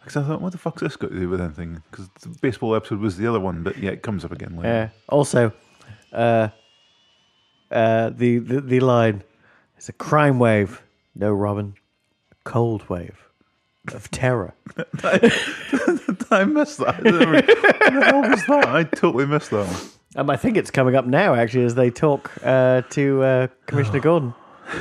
Because 0.01 0.17
I 0.17 0.27
thought, 0.27 0.41
what 0.41 0.53
the 0.53 0.59
fuck's 0.59 0.83
this 0.83 0.97
got 0.97 1.11
to 1.11 1.19
do 1.19 1.29
with 1.29 1.41
anything? 1.41 1.83
Because 1.91 2.09
the 2.21 2.29
baseball 2.41 2.75
episode 2.75 3.01
was 3.01 3.17
the 3.17 3.27
other 3.27 3.39
one, 3.41 3.63
but 3.63 3.79
yeah, 3.79 3.91
it 3.91 4.03
comes 4.03 4.25
up 4.25 4.33
again 4.33 4.57
later. 4.57 4.69
Yeah. 4.69 4.89
Also, 5.09 5.53
uh, 6.13 6.49
uh, 7.71 8.11
the, 8.11 8.39
the 8.39 8.61
the 8.61 8.81
line 8.81 9.23
is 9.79 9.89
a 9.89 9.93
crime 9.93 10.39
wave. 10.41 10.83
No, 11.15 11.33
Robin, 11.33 11.75
a 12.33 12.35
cold 12.45 12.89
wave 12.89 13.29
of 13.95 14.11
terror. 14.11 14.55
I 16.41 16.45
missed 16.45 16.79
that. 16.79 16.95
I 16.97 17.01
didn't 17.01 17.29
re- 17.29 17.43
what 17.47 17.81
the 17.93 18.05
hell 18.05 18.23
was 18.23 18.47
that? 18.47 18.65
I 18.69 18.85
totally 18.85 19.27
missed 19.27 19.51
that 19.51 19.67
one. 19.67 19.91
Um, 20.15 20.31
I 20.31 20.37
think 20.37 20.57
it's 20.57 20.71
coming 20.71 20.95
up 20.95 21.07
now, 21.07 21.35
actually, 21.35 21.65
as 21.65 21.75
they 21.75 21.91
talk 21.91 22.31
uh, 22.45 22.83
to 22.91 23.23
uh, 23.23 23.47
Commissioner 23.67 24.01
Gordon. 24.01 24.35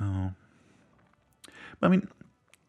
Oh. 0.00 0.32
I 1.80 1.86
mean, 1.86 2.08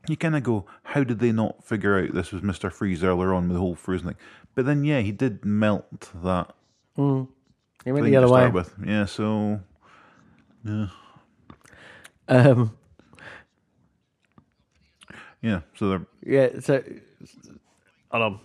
you 0.08 0.16
kind 0.16 0.36
of 0.36 0.44
go, 0.44 0.66
how 0.84 1.04
did 1.04 1.18
they 1.18 1.32
not 1.32 1.64
figure 1.66 1.98
out 2.00 2.14
this 2.14 2.32
was 2.32 2.44
Mr. 2.44 2.72
Freeze 2.72 3.04
earlier 3.04 3.34
on 3.34 3.48
with 3.48 3.56
the 3.56 3.60
whole 3.60 3.74
frozen 3.74 4.10
thing? 4.10 4.18
But 4.54 4.68
then, 4.68 4.84
yeah, 4.84 5.00
he 5.00 5.12
did 5.12 5.44
melt 5.44 6.12
that 6.24 6.54
He 6.96 7.02
went 7.92 8.06
the 8.06 8.16
other 8.18 8.30
way. 8.30 8.42
start 8.42 8.54
with. 8.54 8.74
Yeah, 8.86 9.06
so 9.06 9.62
Um, 12.28 12.78
yeah, 15.42 15.62
so 15.76 15.90
they're 15.90 16.06
yeah. 16.24 16.60
So, 16.60 16.84
hold 18.12 18.24
on. 18.24 18.40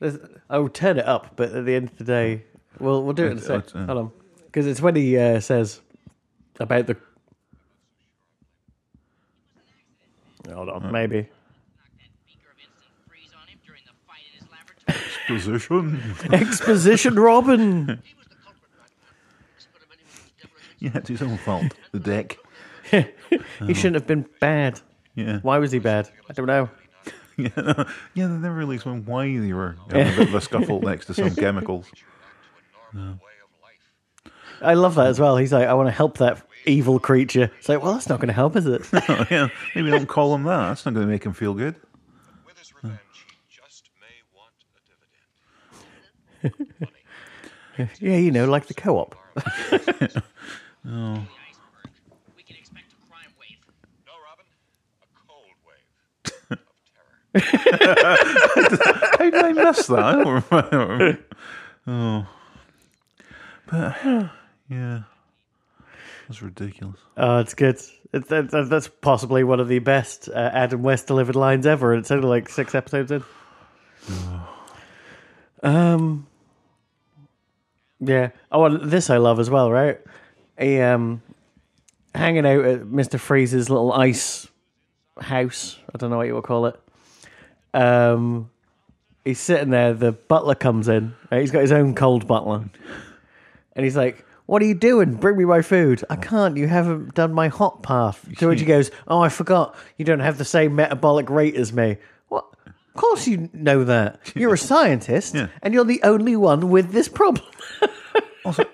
There's, 0.00 0.18
I'll 0.48 0.68
turn 0.68 0.98
it 0.98 1.06
up, 1.06 1.36
but 1.36 1.52
at 1.52 1.66
the 1.66 1.74
end 1.74 1.90
of 1.90 1.98
the 1.98 2.04
day, 2.04 2.42
we'll 2.78 3.02
we'll 3.04 3.12
do 3.12 3.26
it 3.26 3.32
in 3.32 3.38
a 3.38 3.40
sec. 3.40 3.74
Uh, 3.74 3.84
Hold 3.86 3.98
on, 3.98 4.12
because 4.46 4.66
it's 4.66 4.80
when 4.80 4.96
he 4.96 5.16
uh, 5.18 5.40
says 5.40 5.80
about 6.58 6.86
the. 6.86 6.96
Hold 10.52 10.70
on, 10.70 10.90
maybe. 10.90 11.28
beaker 12.26 12.48
of 12.50 12.58
instant 12.58 12.94
freeze 13.06 13.30
on 13.40 13.46
him 13.46 13.58
during 13.64 13.82
the 13.84 13.92
fight 14.06 14.22
in 14.32 14.40
his 14.40 14.48
laboratory. 14.50 15.38
position. 15.38 16.14
Exposition 16.32 17.14
Robin. 17.16 17.60
He 17.86 18.14
was 18.16 18.26
the 18.26 18.36
culprit, 18.42 18.70
Batman. 18.74 19.14
Just 19.56 19.72
put 19.72 19.82
him 19.82 19.88
in 19.92 19.98
with 20.00 20.14
his 20.14 20.32
devilish 20.40 20.94
yeah, 20.94 20.98
it's 20.98 21.08
his 21.10 21.22
own 21.22 21.36
fault. 21.38 21.74
The 21.92 22.00
deck. 22.00 22.38
He 23.66 23.74
shouldn't 23.74 23.94
have 23.94 24.06
been 24.08 24.26
bad. 24.40 24.80
Yeah. 25.14 25.38
Why 25.42 25.58
was 25.58 25.70
he 25.70 25.78
bad? 25.78 26.10
I 26.28 26.32
don't 26.32 26.46
know. 26.46 26.68
Yeah, 27.56 27.62
no, 27.62 27.84
yeah, 28.14 28.26
they 28.26 28.34
never 28.34 28.54
really 28.54 28.76
explained 28.76 29.06
why 29.06 29.24
they 29.38 29.52
were 29.52 29.76
having 29.90 30.12
a 30.14 30.16
bit 30.16 30.28
of 30.28 30.34
a 30.34 30.40
scuffle 30.40 30.80
next 30.80 31.06
to 31.06 31.14
some 31.14 31.34
chemicals. 31.34 31.90
I 34.62 34.74
love 34.74 34.94
that 34.96 35.06
as 35.06 35.18
well. 35.18 35.36
He's 35.36 35.52
like, 35.52 35.66
I 35.66 35.74
want 35.74 35.88
to 35.88 35.92
help 35.92 36.18
that 36.18 36.42
evil 36.66 36.98
creature. 36.98 37.50
It's 37.58 37.68
like, 37.68 37.82
well, 37.82 37.94
that's 37.94 38.08
not 38.08 38.18
going 38.20 38.28
to 38.28 38.34
help, 38.34 38.56
is 38.56 38.66
it? 38.66 38.82
Oh, 39.08 39.26
yeah, 39.30 39.48
maybe 39.74 39.90
don't 39.90 40.06
call 40.06 40.34
him 40.34 40.42
that. 40.44 40.68
That's 40.68 40.84
not 40.84 40.92
going 40.94 41.06
to 41.06 41.10
make 41.10 41.24
him 41.24 41.32
feel 41.32 41.54
good. 41.54 41.76
With 42.46 42.58
his 42.58 42.74
revenge, 42.74 42.98
he 43.14 43.56
just 43.62 43.88
may 44.00 44.22
want 44.36 44.52
a 46.42 46.50
dividend. 47.78 47.98
yeah, 48.00 48.16
you 48.16 48.30
know, 48.30 48.44
like 48.46 48.66
the 48.66 48.74
co-op. 48.74 49.16
iceberg. 49.36 50.22
Oh. 50.86 51.26
We 52.36 52.42
can 52.42 52.56
expect 52.56 52.92
a 52.92 52.96
crime 53.10 53.32
wave. 53.38 53.58
No, 54.06 54.12
Robin, 54.28 54.44
a 55.02 55.06
cold 55.26 55.56
wave 55.66 56.50
of 56.50 56.58
terror. 56.58 57.18
How 57.34 57.42
did 59.18 59.34
I 59.34 59.52
miss 59.52 59.86
that? 59.86 59.98
I 60.00 60.12
don't 60.12 60.44
remember. 60.50 61.18
Oh, 61.86 62.26
but 63.70 63.96
yeah, 64.68 65.02
that's 66.26 66.42
ridiculous. 66.42 66.98
Oh, 67.16 67.38
it's 67.38 67.54
good. 67.54 67.76
It's, 68.12 68.32
it's, 68.32 68.68
that's 68.68 68.88
possibly 68.88 69.44
one 69.44 69.60
of 69.60 69.68
the 69.68 69.78
best 69.78 70.28
uh, 70.28 70.50
Adam 70.52 70.82
West 70.82 71.06
delivered 71.06 71.36
lines 71.36 71.66
ever. 71.66 71.94
It's 71.94 72.10
only 72.10 72.26
like 72.26 72.48
six 72.48 72.74
episodes 72.74 73.12
in. 73.12 73.22
um, 75.62 76.26
yeah. 78.00 78.30
Oh, 78.50 78.76
this 78.76 79.08
I 79.08 79.18
love 79.18 79.38
as 79.38 79.48
well, 79.48 79.70
right? 79.70 80.00
He 80.58 80.80
um, 80.80 81.22
hanging 82.12 82.46
out 82.46 82.64
at 82.64 82.86
Mister 82.86 83.18
Freeze's 83.18 83.70
little 83.70 83.92
ice 83.92 84.48
house. 85.20 85.78
I 85.94 85.98
don't 85.98 86.10
know 86.10 86.16
what 86.16 86.26
you 86.26 86.34
would 86.34 86.44
call 86.44 86.66
it. 86.66 86.80
Um, 87.74 88.50
he's 89.24 89.38
sitting 89.40 89.70
there. 89.70 89.92
The 89.94 90.12
butler 90.12 90.54
comes 90.54 90.88
in. 90.88 91.14
Right? 91.30 91.40
He's 91.40 91.50
got 91.50 91.60
his 91.62 91.72
own 91.72 91.94
cold 91.94 92.26
butler, 92.26 92.64
and 93.74 93.84
he's 93.84 93.96
like, 93.96 94.24
"What 94.46 94.62
are 94.62 94.66
you 94.66 94.74
doing? 94.74 95.14
Bring 95.14 95.36
me 95.36 95.44
my 95.44 95.62
food." 95.62 96.04
I 96.10 96.16
can't. 96.16 96.56
You 96.56 96.66
haven't 96.68 97.14
done 97.14 97.32
my 97.32 97.48
hot 97.48 97.82
path. 97.82 98.26
To 98.38 98.48
which 98.48 98.60
he 98.60 98.66
goes, 98.66 98.90
"Oh, 99.08 99.20
I 99.20 99.28
forgot. 99.28 99.76
You 99.98 100.04
don't 100.04 100.20
have 100.20 100.38
the 100.38 100.44
same 100.44 100.74
metabolic 100.76 101.30
rate 101.30 101.54
as 101.56 101.72
me." 101.72 101.96
What? 102.28 102.46
Of 102.66 102.94
course, 102.94 103.26
you 103.28 103.48
know 103.52 103.84
that. 103.84 104.18
You're 104.34 104.54
a 104.54 104.58
scientist, 104.72 105.34
Yeah. 105.34 105.48
and 105.62 105.72
you're 105.74 105.84
the 105.84 106.00
only 106.02 106.36
one 106.36 106.70
with 106.70 106.92
this 106.92 107.08
problem. 107.08 107.46
Also, 108.42 108.64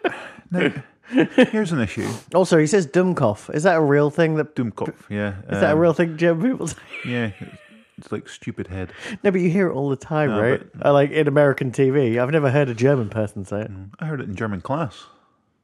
now, 0.52 0.72
here's 1.08 1.72
an 1.72 1.80
issue. 1.80 2.08
Also, 2.32 2.56
he 2.56 2.68
says 2.68 2.86
Dummkopf. 2.86 3.52
Is 3.52 3.64
that 3.64 3.74
a 3.74 3.80
real 3.80 4.10
thing? 4.10 4.36
That 4.36 4.54
Dummkopf, 4.54 4.94
yeah. 5.10 5.34
is 5.50 5.60
that 5.60 5.70
a 5.70 5.72
um, 5.72 5.78
real 5.80 5.92
thing 5.92 6.16
German 6.16 6.52
people 6.52 6.68
say? 6.68 6.76
Yeah, 7.04 7.30
like 8.12 8.28
stupid 8.28 8.66
head. 8.68 8.92
No, 9.24 9.30
but 9.30 9.40
you 9.40 9.50
hear 9.50 9.68
it 9.68 9.72
all 9.74 9.88
the 9.88 9.96
time, 9.96 10.30
No, 10.30 10.40
right? 10.40 10.62
Uh, 10.84 10.92
like 10.92 11.10
in 11.10 11.26
American 11.28 11.72
TV. 11.72 12.18
I've 12.18 12.30
never 12.30 12.50
heard 12.50 12.68
a 12.68 12.74
German 12.74 13.08
person 13.08 13.44
say 13.44 13.62
it. 13.62 13.70
I 13.98 14.06
heard 14.06 14.20
it 14.20 14.28
in 14.28 14.34
German 14.36 14.60
class. 14.60 15.04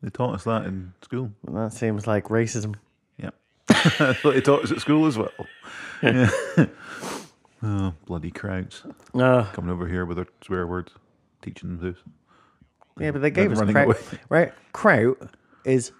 They 0.02 0.10
taught 0.10 0.34
us 0.34 0.44
that 0.44 0.64
in 0.64 0.94
school. 1.02 1.30
That 1.44 1.72
seems 1.72 2.06
like 2.06 2.24
racism. 2.24 2.74
Yeah. 3.18 3.30
That's 3.98 4.24
what 4.24 4.34
they 4.34 4.40
taught 4.40 4.64
us 4.64 4.72
at 4.72 4.80
school 4.80 5.06
as 5.06 5.16
well. 5.18 5.30
Yeah. 6.02 6.30
oh, 7.62 7.94
bloody 8.06 8.30
crowds. 8.30 8.82
Uh, 9.14 9.44
Coming 9.52 9.70
over 9.70 9.86
here 9.86 10.04
with 10.04 10.16
their 10.16 10.26
swear 10.44 10.66
words, 10.66 10.92
teaching 11.42 11.76
them 11.76 11.92
this. 11.92 12.02
yeah, 12.98 13.10
but 13.12 13.22
they 13.22 13.30
gave 13.30 13.52
us 13.52 13.58
running 13.58 13.74
kraut. 13.74 13.86
away. 13.86 13.98
Right? 14.28 14.52
Kraut 14.72 15.18
is 15.64 15.92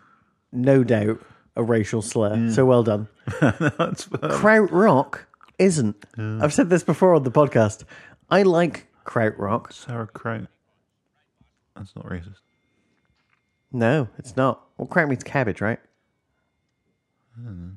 no 0.51 0.83
doubt 0.83 1.21
a 1.57 1.63
racial 1.63 2.03
slur. 2.03 2.51
So 2.51 2.65
well 2.65 2.83
done. 2.83 3.07
That's 3.41 4.09
Kraut 4.31 4.73
rock 4.73 5.27
isn't. 5.63 6.05
I've 6.19 6.53
said 6.53 6.71
this 6.71 6.83
before 6.83 7.15
on 7.15 7.23
the 7.23 7.31
podcast. 7.31 7.85
I 8.31 8.43
like 8.43 8.87
kraut 9.05 9.39
rock. 9.39 9.73
sauerkraut. 9.73 10.49
That's 11.77 11.95
not 11.97 12.07
racist. 12.07 12.37
No, 13.73 14.09
it's 14.19 14.37
not. 14.37 14.63
Well, 14.77 14.87
kraut 14.87 15.09
means 15.09 15.25
cabbage, 15.25 15.61
right? 15.61 15.79
Hmm. 17.37 17.71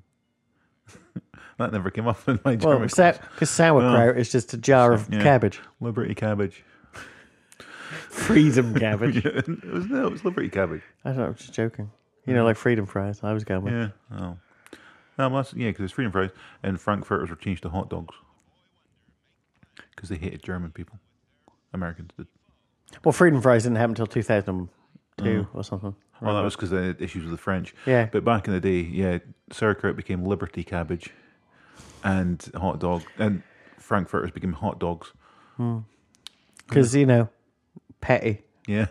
That 1.58 1.72
never 1.72 1.90
came 1.90 2.06
up 2.06 2.28
in 2.28 2.38
my 2.44 2.56
Well, 2.56 2.74
German 2.74 2.90
class. 2.90 3.18
because 3.18 3.50
sauerkraut 3.50 4.18
oh. 4.18 4.20
is 4.20 4.30
just 4.30 4.54
a 4.54 4.58
jar 4.58 4.92
of 4.92 5.08
Yeah. 5.10 5.24
cabbage. 5.24 5.62
Liberty 5.80 6.14
cabbage. 6.14 6.66
Freedom 8.10 8.74
cabbage. 8.80 9.26
it 9.26 9.48
was 9.72 9.86
no, 9.86 10.08
it 10.08 10.12
was 10.12 10.26
Liberty 10.26 10.50
cabbage. 10.50 10.82
I 11.06 11.10
don't 11.10 11.20
know, 11.20 11.26
I'm 11.28 11.36
just 11.36 11.54
joking. 11.54 11.92
You 12.28 12.34
know, 12.34 12.44
like 12.44 12.58
freedom 12.58 12.86
fries. 12.86 13.22
I 13.24 13.32
was 13.32 13.46
going 13.46 13.64
with. 13.64 13.74
Yeah. 13.74 13.90
Oh. 14.12 14.38
No, 15.18 15.30
well, 15.30 15.48
yeah, 15.56 15.70
because 15.70 15.86
it's 15.86 15.94
freedom 15.94 16.12
fries 16.12 16.32
and 16.64 16.80
frankfurters 16.80 17.30
were 17.30 17.36
changed 17.36 17.64
to 17.64 17.70
hot 17.70 17.90
dogs 17.90 18.16
because 19.96 20.10
they 20.10 20.18
hated 20.18 20.44
German 20.44 20.72
people. 20.72 21.00
Americans 21.74 22.12
did. 22.18 22.28
Well, 23.04 23.12
freedom 23.12 23.42
fries 23.42 23.64
didn't 23.64 23.78
happen 23.78 23.92
until 23.92 24.08
2002 24.08 25.24
mm-hmm. 25.24 25.58
or 25.58 25.64
something. 25.64 25.96
Well, 26.22 26.36
that 26.36 26.44
was 26.44 26.56
because 26.56 26.70
they 26.70 26.88
had 26.88 27.02
issues 27.02 27.24
with 27.24 27.32
the 27.32 27.38
French. 27.38 27.76
Yeah. 27.86 28.08
But 28.12 28.24
back 28.24 28.48
in 28.48 28.54
the 28.54 28.60
day, 28.60 28.80
yeah, 28.80 29.20
sauerkraut 29.52 29.96
became 29.96 30.24
Liberty 30.24 30.64
cabbage, 30.64 31.10
and 32.04 32.50
hot 32.56 32.80
dog, 32.80 33.04
and 33.18 33.44
frankfurters 33.80 34.32
became 34.32 34.54
hot 34.54 34.80
dogs. 34.80 35.12
Hmm. 35.58 35.80
Because, 36.68 36.96
you 36.96 37.06
know, 37.06 37.30
Petty. 38.02 38.42
Yeah. 38.68 38.88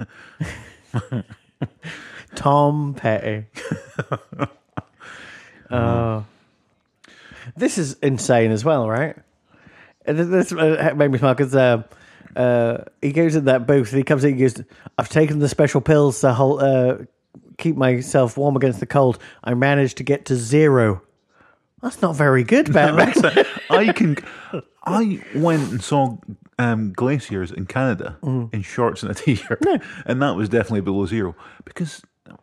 Tom 2.35 2.95
Petty. 2.95 3.47
oh. 5.75 6.25
This 7.57 7.79
is 7.79 7.95
insane 8.03 8.51
as 8.51 8.65
well, 8.65 8.89
right? 8.89 9.17
This 10.07 10.53
uh, 10.53 10.93
made 10.97 11.11
me 11.11 11.19
smile 11.19 11.35
because 11.35 11.55
uh, 11.55 11.83
uh, 12.37 12.85
he 13.01 13.13
goes 13.13 13.37
in 13.37 13.47
that 13.47 13.67
booth 13.67 13.91
and 13.91 13.99
he 13.99 14.05
comes 14.05 14.25
in 14.25 14.33
and 14.33 14.41
goes, 14.41 14.63
I've 14.99 15.09
taken 15.09 15.39
the 15.39 15.49
special 15.49 15.81
pills 15.81 16.21
to 16.21 16.33
hold, 16.33 16.63
uh, 16.63 16.99
keep 17.59 17.77
myself 17.77 18.37
warm 18.37 18.57
against 18.57 18.81
the 18.81 18.87
cold. 18.87 19.19
I 19.43 19.55
managed 19.55 19.99
to 19.99 20.03
get 20.03 20.27
to 20.27 20.37
zero. 20.37 21.03
That's 21.83 22.01
not 22.01 22.17
very 22.17 22.45
good, 22.45 22.73
Batman. 22.73 23.13
I 23.71 23.93
can. 23.93 24.17
I 24.87 25.23
went 25.35 25.71
and 25.71 25.83
saw 25.83 26.17
um, 26.59 26.93
glaciers 26.93 27.51
in 27.51 27.67
Canada 27.67 28.17
in 28.23 28.63
shorts 28.63 29.03
and 29.03 29.11
a 29.11 29.15
t-shirt, 29.15 29.63
and 30.07 30.23
that 30.23 30.35
was 30.35 30.49
definitely 30.49 30.81
below 30.81 31.05
zero 31.05 31.37
because 31.65 32.03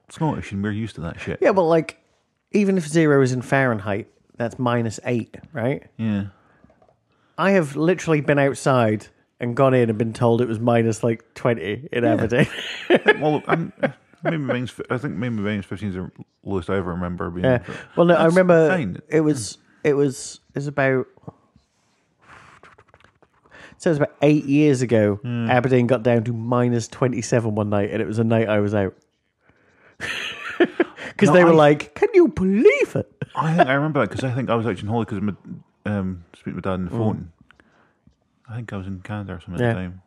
Scottish 0.10 0.52
and 0.52 0.62
we're 0.62 0.72
used 0.72 0.96
to 0.96 1.02
that 1.02 1.20
shit. 1.20 1.40
yeah, 1.42 1.52
but 1.52 1.64
like, 1.64 2.01
even 2.52 2.78
if 2.78 2.88
zero 2.88 3.22
is 3.22 3.32
in 3.32 3.42
Fahrenheit, 3.42 4.08
that's 4.38 4.58
minus 4.60 5.00
eight, 5.06 5.36
right? 5.54 5.84
Yeah. 5.98 6.26
I 7.38 7.52
have 7.52 7.76
literally 7.76 8.22
been 8.22 8.40
outside 8.40 9.08
and 9.40 9.56
gone 9.56 9.74
in 9.74 9.90
and 9.90 9.98
been 9.98 10.14
told 10.14 10.42
it 10.42 10.48
was 10.48 10.60
minus 10.60 11.04
like 11.04 11.34
20 11.34 11.90
in 11.92 12.06
Aberdeen. 12.06 12.48
Well, 13.20 13.42
I'm, 13.48 13.72
maybe 14.24 14.38
mine's. 14.38 14.70
fi- 14.72 14.84
I 14.90 14.98
think 14.98 15.16
maybe 15.16 15.36
mine's 15.36 15.66
15 15.66 15.90
is 15.90 15.96
the 15.96 16.12
lowest 16.44 16.70
I 16.70 16.76
ever 16.78 16.92
remember 16.92 17.30
being. 17.30 17.46
yeah. 17.46 17.64
Well, 17.96 18.06
no, 18.08 18.16
I 18.16 18.24
That's 18.24 18.36
remember 18.36 18.70
fine. 18.70 19.02
it 19.10 19.22
was, 19.22 19.58
it 19.84 19.94
was, 19.94 20.40
it 20.50 20.56
was 20.56 20.68
about, 20.68 21.06
so 23.78 23.90
it 23.90 23.92
was 23.92 23.98
about 23.98 24.16
eight 24.22 24.46
years 24.46 24.82
ago. 24.82 25.16
Hmm. 25.22 25.50
Aberdeen 25.50 25.88
got 25.88 26.04
down 26.04 26.24
to 26.26 26.34
minus 26.34 26.88
27 26.88 27.56
one 27.56 27.70
night 27.70 27.90
and 27.92 28.02
it 28.02 28.08
was 28.08 28.20
a 28.20 28.24
night 28.24 28.50
I 28.50 28.60
was 28.60 28.74
out. 28.76 28.96
Because 31.14 31.30
No, 31.30 31.34
they 31.36 31.44
were 31.44 31.52
I- 31.52 31.56
like, 31.56 31.94
can 31.96 32.10
you 32.14 32.28
believe 32.30 32.96
it? 32.96 33.12
I 33.36 33.56
think 33.56 33.70
I 33.70 33.74
remember 33.74 34.02
that 34.02 34.10
because 34.10 34.24
I 34.24 34.32
think 34.34 34.50
I 34.50 34.56
was 34.56 34.66
actually 34.66 34.88
in 34.88 34.94
Holly 34.94 35.06
because 35.06 35.36
um, 35.86 36.24
speaking 36.34 36.62
to 36.62 36.68
my 36.70 36.74
dad 36.74 36.80
on 36.80 36.86
the 36.86 36.92
phone. 36.92 37.32
I 38.50 38.56
think 38.56 38.74
I 38.74 38.78
was 38.78 38.88
in 38.88 39.00
Canada 39.02 39.34
or 39.36 39.40
something 39.40 39.66
at 39.66 39.76
Mm. 39.76 39.80
Yeah. 39.80 39.84
the 39.84 39.90
time. 39.90 40.02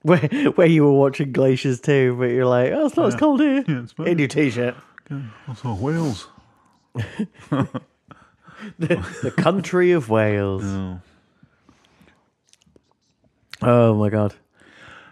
Where, 0.04 0.52
where 0.52 0.66
you 0.66 0.84
were 0.84 0.92
watching 0.92 1.32
glaciers 1.32 1.80
too, 1.80 2.14
but 2.18 2.26
you're 2.26 2.44
like, 2.44 2.72
oh, 2.72 2.84
it's 2.86 2.96
not 2.96 3.06
as 3.06 3.14
cold 3.14 3.40
here. 3.40 3.64
Yeah, 3.66 3.82
it's 3.84 3.92
fine. 3.92 4.08
in 4.08 4.18
your 4.18 4.28
t 4.28 4.50
shirt. 4.50 4.74
I 5.10 5.54
saw 5.54 5.74
Wales. 5.74 6.28
the 8.78 9.32
country 9.36 9.92
of 9.92 10.10
Wales. 10.10 10.62
Oh. 10.64 11.00
Oh 13.62 13.94
my 13.94 14.10
god. 14.10 14.34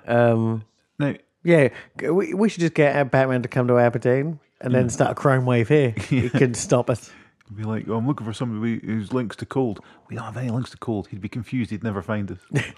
Um, 0.07 0.65
Now, 0.99 1.15
yeah, 1.43 1.69
we, 2.11 2.35
we 2.35 2.49
should 2.49 2.61
just 2.61 2.75
get 2.75 3.11
Batman 3.11 3.43
to 3.43 3.49
come 3.49 3.69
to 3.69 3.79
Aberdeen 3.79 4.41
and 4.63 4.75
then 4.75 4.89
start 4.89 5.11
a 5.13 5.15
crime 5.15 5.45
wave 5.45 5.69
here. 5.69 5.95
He 6.09 6.29
can 6.31 6.55
stop 6.55 6.89
us. 6.91 7.11
be 7.55 7.65
like, 7.65 7.89
oh, 7.89 7.97
I'm 7.97 8.07
looking 8.07 8.27
for 8.27 8.33
somebody 8.33 8.81
who's 8.85 9.13
links 9.13 9.37
to 9.37 9.47
cold. 9.47 9.81
We 10.09 10.17
don't 10.17 10.25
have 10.25 10.37
any 10.37 10.51
links 10.51 10.71
to 10.71 10.77
cold. 10.79 11.09
He'd 11.09 11.21
be 11.21 11.29
confused. 11.29 11.71
He'd 11.71 11.85
never 11.85 12.03
find 12.03 12.31
us. 12.31 12.39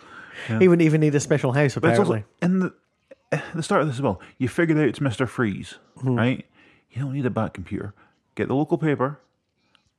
He 0.49 0.67
wouldn't 0.67 0.83
even 0.85 1.01
need 1.01 1.15
a 1.15 1.21
special 1.21 1.53
house, 1.53 1.77
But 1.77 1.91
it's 1.91 1.99
apparently. 2.01 2.25
also 2.43 2.53
in 2.55 2.59
the 2.59 2.75
at 3.31 3.45
the 3.55 3.63
start 3.63 3.83
of 3.83 3.87
this 3.87 3.97
as 3.97 4.03
well. 4.03 4.21
You 4.37 4.49
figured 4.49 4.77
out 4.79 4.89
it's 4.89 5.01
Mister 5.01 5.29
Freeze, 5.29 5.77
Hmm. 6.01 6.17
right? 6.17 6.45
You 6.91 7.03
don't 7.03 7.13
need 7.13 7.25
a 7.25 7.31
bat 7.31 7.55
computer. 7.55 7.95
Get 8.35 8.49
the 8.49 8.55
local 8.55 8.77
paper. 8.77 9.21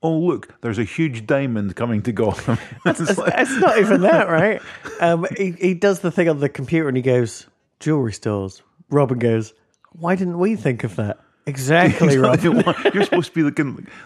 Oh 0.03 0.17
look, 0.19 0.53
there's 0.61 0.77
a 0.77 0.83
huge 0.83 1.25
diamond 1.25 1.77
coming 1.77 2.01
to 2.03 2.11
Gotham. 2.11 2.57
It's 2.85 3.17
like- 3.17 3.33
It's 3.37 3.57
not 3.61 3.77
even 3.79 4.01
that, 4.01 4.27
right? 4.27 4.61
Um, 4.99 5.25
he, 5.37 5.51
he 5.51 5.73
does 5.73 6.01
the 6.01 6.11
thing 6.11 6.27
on 6.27 6.39
the 6.41 6.49
computer 6.49 6.89
and 6.89 6.97
he 6.97 7.01
goes, 7.03 7.47
jewelry 7.79 8.11
stores. 8.13 8.61
Robin 8.89 9.17
goes, 9.19 9.53
why 9.93 10.15
didn't 10.17 10.37
we 10.37 10.57
think 10.57 10.83
of 10.83 10.97
that? 10.97 11.17
Exactly, 11.47 12.17
Robin. 12.19 12.63
You're 12.93 13.03
supposed 13.03 13.33
to 13.33 13.35
be 13.35 13.43
like, 13.43 13.59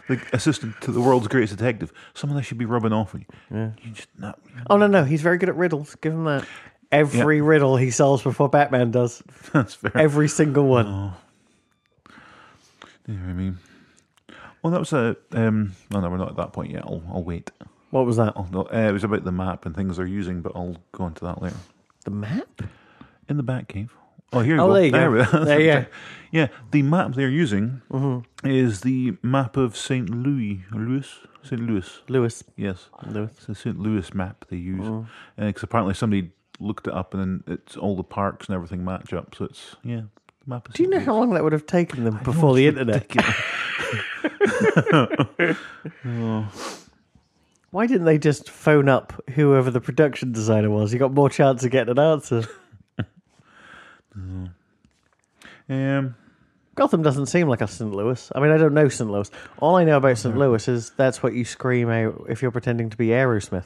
like 0.09 0.33
assistant 0.33 0.79
to 0.81 0.91
the 0.91 0.99
world's 0.99 1.27
greatest 1.27 1.55
detective. 1.57 1.93
Someone 2.13 2.37
that 2.37 2.43
should 2.43 2.57
be 2.57 2.65
rubbing 2.65 2.91
off 2.91 3.15
on 3.15 3.25
you. 3.49 3.73
You 3.83 3.91
just 3.91 4.09
not. 4.17 4.39
Oh, 4.69 4.77
no, 4.77 4.87
no. 4.87 5.03
He's 5.05 5.21
very 5.21 5.37
good 5.37 5.49
at 5.49 5.55
riddles. 5.55 5.95
Give 6.01 6.13
him 6.13 6.25
that. 6.25 6.45
Every 6.91 7.39
riddle 7.41 7.77
he 7.77 7.91
solves 7.91 8.23
before 8.23 8.49
Batman 8.49 8.91
does. 8.91 9.23
That's 9.53 9.75
fair. 9.75 9.95
Every 9.95 10.27
single 10.27 10.65
one. 10.67 10.87
Oh. 10.87 11.13
You 13.07 13.13
know 13.15 13.21
what 13.25 13.29
I 13.29 13.33
mean? 13.33 13.57
Well, 14.61 14.71
that 14.71 14.79
was 14.79 14.91
a. 14.93 15.15
Um, 15.31 15.73
no, 15.91 16.01
no, 16.01 16.09
we're 16.09 16.17
not 16.17 16.29
at 16.31 16.35
that 16.37 16.51
point 16.51 16.71
yet. 16.71 16.83
I'll, 16.83 17.01
I'll 17.13 17.23
wait. 17.23 17.51
What 17.91 18.05
was 18.05 18.17
that? 18.17 18.33
I'll, 18.35 18.47
no, 18.51 18.63
uh, 18.63 18.89
it 18.89 18.91
was 18.91 19.03
about 19.03 19.23
the 19.23 19.31
map 19.31 19.65
and 19.65 19.75
things 19.75 19.97
they're 19.97 20.05
using, 20.05 20.41
but 20.41 20.51
I'll 20.55 20.75
go 20.91 21.07
into 21.07 21.23
that 21.25 21.41
later. 21.41 21.55
The 22.03 22.11
map? 22.11 22.61
In 23.29 23.37
the 23.37 23.43
Batcave. 23.43 23.89
Oh, 24.31 24.39
here 24.41 24.55
you 24.55 24.61
Oh, 24.61 24.67
go. 24.67 24.73
there 24.73 24.85
you 24.85 24.91
go. 24.91 25.45
There 25.45 25.59
you 25.59 25.67
go. 25.81 25.85
Yeah, 26.31 26.47
the 26.71 26.83
map 26.83 27.13
they're 27.15 27.27
using 27.29 27.81
Mm-hmm. 27.91 28.47
is 28.47 28.81
the 28.81 29.17
map 29.23 29.57
of 29.57 29.75
St. 29.75 30.07
Louis. 30.09 30.61
Louis? 30.71 31.07
St. 31.41 31.59
Louis. 31.61 31.89
Lewis. 32.07 32.43
Yes. 32.55 32.89
Lewis. 33.07 33.31
It's 33.37 33.45
the 33.47 33.55
St. 33.55 33.79
Louis 33.79 34.13
map 34.13 34.45
they 34.49 34.57
use. 34.57 35.05
Because 35.37 35.63
apparently 35.63 35.95
somebody 35.95 36.29
looked 36.59 36.85
it 36.87 36.93
up 36.93 37.13
and 37.15 37.41
then 37.47 37.57
it's 37.57 37.75
all 37.77 37.95
the 37.95 38.03
parks 38.03 38.47
and 38.47 38.55
everything 38.55 38.85
match 38.85 39.11
up. 39.13 39.33
So 39.35 39.45
it's, 39.45 39.75
yeah, 39.83 40.01
map 40.45 40.67
is 40.69 40.75
Do 40.75 40.83
you 40.83 40.89
know 40.89 40.97
St. 40.97 41.05
how 41.07 41.15
long 41.15 41.33
that 41.33 41.43
would 41.43 41.53
have 41.53 41.65
taken 41.65 42.03
them 42.03 42.19
before 42.23 42.53
the 42.55 42.67
internet? 42.67 43.09
Why 47.71 47.85
didn't 47.85 48.05
they 48.05 48.17
just 48.17 48.49
phone 48.49 48.89
up 48.89 49.13
whoever 49.31 49.69
the 49.71 49.81
production 49.81 50.31
designer 50.31 50.69
was? 50.69 50.91
You 50.91 50.99
got 50.99 51.13
more 51.13 51.29
chance 51.29 51.63
of 51.63 51.71
getting 51.71 51.91
an 51.97 51.99
answer. 51.99 52.43
Um, 55.69 56.15
Gotham 56.75 57.01
doesn't 57.03 57.27
seem 57.27 57.47
like 57.47 57.61
a 57.61 57.67
St. 57.67 57.91
Louis. 57.93 58.31
I 58.33 58.39
mean, 58.39 58.51
I 58.51 58.57
don't 58.57 58.73
know 58.73 58.87
St. 58.89 59.09
Louis. 59.09 59.29
All 59.59 59.75
I 59.75 59.83
know 59.83 59.97
about 59.97 60.17
St. 60.17 60.35
Louis 60.37 60.67
is 60.67 60.91
that's 60.91 61.21
what 61.21 61.33
you 61.33 61.45
scream 61.45 61.89
out 61.89 62.25
if 62.29 62.41
you're 62.41 62.51
pretending 62.51 62.89
to 62.89 62.97
be 62.97 63.07
Aerosmith. 63.07 63.65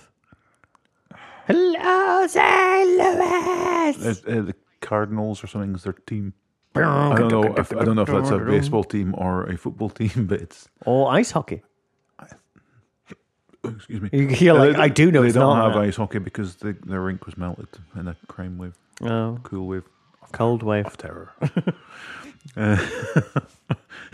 Hello, 1.47 2.27
St. 2.27 2.89
Louis. 2.89 4.05
uh, 4.27 4.31
uh, 4.39 4.41
the 4.43 4.55
Cardinals 4.81 5.43
or 5.43 5.47
something 5.47 5.75
is 5.75 5.83
their 5.83 5.93
team. 5.93 6.33
I 6.75 6.79
don't 7.19 7.29
know. 7.31 7.53
If, 7.55 7.71
I 7.75 7.85
don't 7.85 7.95
know 7.95 8.01
if 8.01 8.07
that's 8.09 8.31
a 8.31 8.39
baseball 8.39 8.83
team 8.83 9.13
or 9.15 9.43
a 9.43 9.57
football 9.57 9.89
team, 9.91 10.25
but 10.27 10.41
it's 10.41 10.67
Or 10.85 11.11
ice 11.13 11.29
hockey. 11.31 11.61
Excuse 13.63 14.01
me. 14.01 14.09
You- 14.11 14.27
you're 14.29 14.53
like, 14.55 14.75
I 14.77 14.89
do 14.89 15.09
know 15.11 15.21
they 15.21 15.27
it's 15.27 15.35
don't 15.35 15.55
not 15.55 15.71
have 15.73 15.81
ice 15.81 15.95
hockey 15.95 16.19
because 16.19 16.55
the, 16.57 16.75
the 16.85 16.99
rink 16.99 17.25
was 17.25 17.37
melted 17.37 17.67
in 17.95 18.07
a 18.09 18.15
crime 18.27 18.57
wave, 18.57 18.73
Oh, 19.01 19.39
cool 19.43 19.67
wave 19.67 19.83
cold 20.33 20.63
wave. 20.63 20.85
of 20.85 20.97
terror. 20.97 21.31
Uh, 22.57 22.77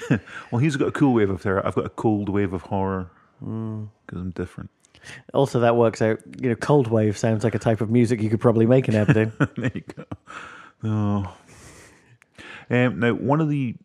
well, 0.51 0.59
he's 0.59 0.75
got 0.75 0.87
a 0.87 0.91
cool 0.91 1.13
wave 1.13 1.29
of 1.29 1.41
terror. 1.41 1.65
I've 1.65 1.75
got 1.75 1.85
a 1.85 1.89
cold 1.89 2.29
wave 2.29 2.53
of 2.53 2.61
horror 2.63 3.09
because 3.39 3.89
I'm 4.13 4.31
different. 4.31 4.69
Also, 5.33 5.59
that 5.61 5.75
works 5.75 6.01
out. 6.01 6.19
You 6.39 6.49
know, 6.49 6.55
cold 6.55 6.87
wave 6.87 7.17
sounds 7.17 7.43
like 7.43 7.55
a 7.55 7.59
type 7.59 7.81
of 7.81 7.89
music 7.89 8.21
you 8.21 8.29
could 8.29 8.39
probably 8.41 8.65
make 8.65 8.87
in 8.87 8.95
Aberdeen. 8.95 9.31
there 9.57 9.71
you 9.73 9.83
go. 9.95 10.03
Oh. 10.83 11.35
Um, 12.69 12.99
now, 12.99 13.13
one 13.13 13.41
of 13.41 13.49
the 13.49 13.75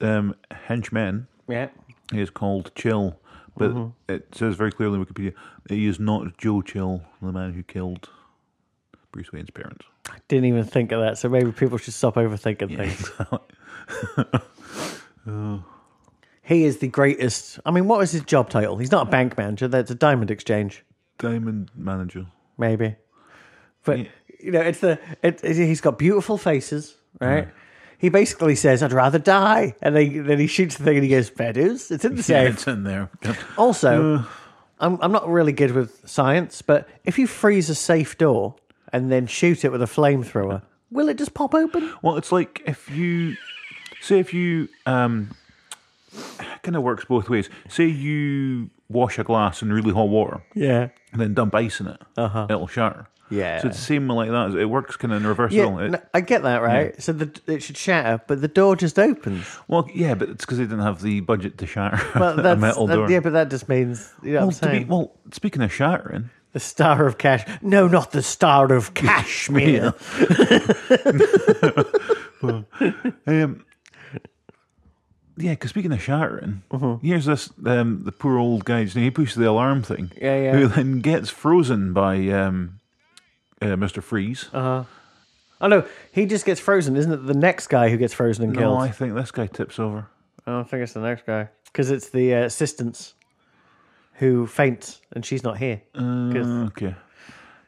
um, 0.00 0.34
henchmen 0.50 1.26
yeah. 1.48 1.68
is 2.14 2.30
called 2.30 2.72
Chill, 2.74 3.18
but 3.56 3.72
Mm-hmm. 3.72 4.12
it 4.14 4.34
says 4.34 4.54
very 4.54 4.72
clearly 4.72 4.98
in 4.98 5.04
Wikipedia 5.04 5.34
he 5.68 5.86
is 5.86 6.00
not 6.00 6.38
Joe 6.38 6.62
Chill, 6.62 7.02
the 7.20 7.32
man 7.32 7.52
who 7.52 7.62
killed 7.62 8.08
Bruce 9.12 9.30
Wayne's 9.32 9.50
parents. 9.50 9.84
Didn't 10.28 10.44
even 10.46 10.64
think 10.64 10.92
of 10.92 11.00
that. 11.00 11.18
So 11.18 11.28
maybe 11.28 11.52
people 11.52 11.78
should 11.78 11.94
stop 11.94 12.14
overthinking 12.16 12.76
things. 12.76 13.10
Oh. 15.26 15.62
He 16.42 16.64
is 16.64 16.78
the 16.78 16.88
greatest. 16.88 17.60
I 17.64 17.70
mean, 17.70 17.86
what 17.86 17.98
was 17.98 18.10
his 18.10 18.22
job 18.22 18.48
title? 18.50 18.76
He's 18.78 18.90
not 18.90 19.06
a 19.08 19.10
bank 19.10 19.36
manager. 19.38 19.68
That's 19.68 19.90
a 19.90 19.94
diamond 19.94 20.30
exchange, 20.30 20.84
Diamond 21.18 21.70
manager. 21.76 22.26
maybe. 22.58 22.96
But 23.84 23.98
you 24.40 24.50
know, 24.50 24.60
it's 24.60 24.80
the 24.80 24.98
it, 25.22 25.40
it- 25.44 25.56
he's 25.56 25.80
got 25.80 25.98
beautiful 25.98 26.38
faces, 26.38 26.96
right? 27.20 27.48
He 27.98 28.08
basically 28.08 28.54
says, 28.56 28.82
"I'd 28.82 28.92
rather 28.92 29.18
die," 29.18 29.74
and 29.82 29.94
then, 29.94 30.26
then 30.26 30.38
he 30.40 30.46
shoots 30.46 30.76
the 30.78 30.84
thing 30.84 30.96
and 30.96 31.04
he 31.04 31.10
goes, 31.10 31.28
"Fair 31.28 31.52
dues. 31.52 31.90
It's 31.90 32.04
in 32.04 32.12
the 32.16 32.20
Yeah, 32.22 32.24
safe." 32.24 32.54
it's 32.54 32.66
in 32.66 32.82
there. 32.84 33.10
Also, 33.58 34.14
uh. 34.16 34.24
I'm 34.80 34.98
I'm 35.02 35.12
not 35.12 35.28
really 35.28 35.52
good 35.52 35.72
with 35.72 36.08
science, 36.08 36.62
but 36.62 36.88
if 37.04 37.18
you 37.18 37.26
freeze 37.26 37.68
a 37.70 37.74
safe 37.74 38.16
door 38.18 38.56
and 38.92 39.10
then 39.10 39.26
shoot 39.26 39.64
it 39.64 39.72
with 39.72 39.82
a 39.82 39.86
flamethrower, 39.86 40.62
will 40.90 41.08
it 41.08 41.18
just 41.18 41.34
pop 41.34 41.54
open? 41.54 41.92
Well, 42.02 42.16
it's 42.16 42.32
like 42.32 42.62
if 42.66 42.90
you 42.90 43.36
say 44.00 44.18
if 44.18 44.32
you 44.34 44.68
um, 44.86 45.30
kind 46.62 46.76
of 46.76 46.82
works 46.82 47.04
both 47.04 47.28
ways. 47.28 47.48
Say 47.68 47.86
you 47.86 48.70
wash 48.88 49.18
a 49.18 49.24
glass 49.24 49.62
in 49.62 49.72
really 49.72 49.92
hot 49.92 50.08
water 50.08 50.42
Yeah. 50.54 50.88
and 51.12 51.20
then 51.20 51.34
dump 51.34 51.54
ice 51.54 51.80
in 51.80 51.86
it, 51.88 52.00
uh-huh. 52.16 52.46
it'll 52.50 52.66
shatter. 52.66 53.06
Yeah. 53.30 53.60
So 53.60 53.68
it's 53.68 53.76
the 53.76 53.84
same 53.84 54.08
like 54.08 54.28
that. 54.30 54.56
It 54.56 54.66
works 54.66 54.96
kind 54.96 55.12
of 55.12 55.20
in 55.22 55.26
reverse. 55.28 55.52
Yeah. 55.52 55.78
It- 55.78 55.90
no, 55.92 56.00
I 56.12 56.20
get 56.20 56.42
that, 56.42 56.62
right? 56.62 57.00
So 57.00 57.12
the, 57.12 57.30
it 57.46 57.62
should 57.62 57.76
shatter, 57.76 58.20
but 58.26 58.40
the 58.40 58.48
door 58.48 58.74
just 58.74 58.98
opens. 58.98 59.46
well, 59.68 59.88
yeah, 59.94 60.14
but 60.14 60.28
it's 60.30 60.44
because 60.44 60.58
they 60.58 60.64
didn't 60.64 60.80
have 60.80 61.00
the 61.00 61.20
budget 61.20 61.56
to 61.58 61.66
shatter 61.66 62.00
Well, 62.18 62.38
a 62.44 62.56
metal 62.56 62.88
that- 62.88 62.94
door. 62.96 63.10
yeah, 63.10 63.20
but 63.20 63.32
that 63.34 63.48
just 63.50 63.68
means 63.68 64.12
you 64.22 64.32
know 64.32 64.38
well, 64.40 64.46
what 64.48 64.64
I'm 64.64 64.72
to 64.72 64.78
be, 64.80 64.84
well, 64.84 65.12
speaking 65.32 65.62
of 65.62 65.72
shattering, 65.72 66.30
the 66.52 66.60
star 66.60 67.06
of 67.06 67.18
cash. 67.18 67.44
No, 67.62 67.86
not 67.88 68.12
the 68.12 68.22
star 68.22 68.72
of 68.72 68.94
Kashmir. 68.94 69.94
Um, 72.42 73.64
yeah, 75.36 75.52
because 75.52 75.70
speaking 75.70 75.92
of 75.92 76.02
shattering, 76.02 76.62
Mm-hmm. 76.70 77.06
here's 77.06 77.26
this 77.26 77.50
um, 77.66 78.02
the 78.04 78.12
poor 78.12 78.38
old 78.38 78.64
guy. 78.64 78.80
you 78.80 78.86
know, 78.94 79.00
He 79.02 79.10
pushes 79.10 79.36
the 79.36 79.48
alarm 79.48 79.82
thing, 79.82 80.10
Yeah, 80.20 80.36
yeah. 80.40 80.52
who 80.56 80.66
then 80.68 81.00
gets 81.00 81.28
frozen 81.30 81.92
by 81.92 82.28
um, 82.28 82.80
uh, 83.62 83.76
Mister 83.76 84.00
Freeze. 84.02 84.48
oh 84.54 84.86
no, 85.62 85.84
he 86.12 86.26
just 86.26 86.44
gets 86.46 86.60
frozen, 86.60 86.96
isn't 86.96 87.12
it? 87.12 87.26
The 87.26 87.34
next 87.34 87.66
guy 87.68 87.90
who 87.90 87.96
gets 87.96 88.14
frozen 88.14 88.44
and 88.44 88.52
no, 88.54 88.60
killed. 88.60 88.78
I 88.78 88.88
think 88.88 89.14
this 89.14 89.30
guy 89.30 89.46
tips 89.46 89.78
over. 89.78 90.06
I 90.46 90.50
don't 90.52 90.68
think 90.68 90.82
it's 90.82 90.94
the 90.94 91.00
next 91.00 91.26
guy 91.26 91.48
because 91.66 91.90
it's 91.90 92.08
the 92.10 92.34
uh, 92.34 92.44
assistants 92.44 93.14
who 94.20 94.46
faints 94.46 95.00
and 95.12 95.24
she's 95.26 95.42
not 95.42 95.58
here. 95.58 95.82
'Cause- 95.94 96.46
Uh, 96.46 96.66
okay, 96.68 96.94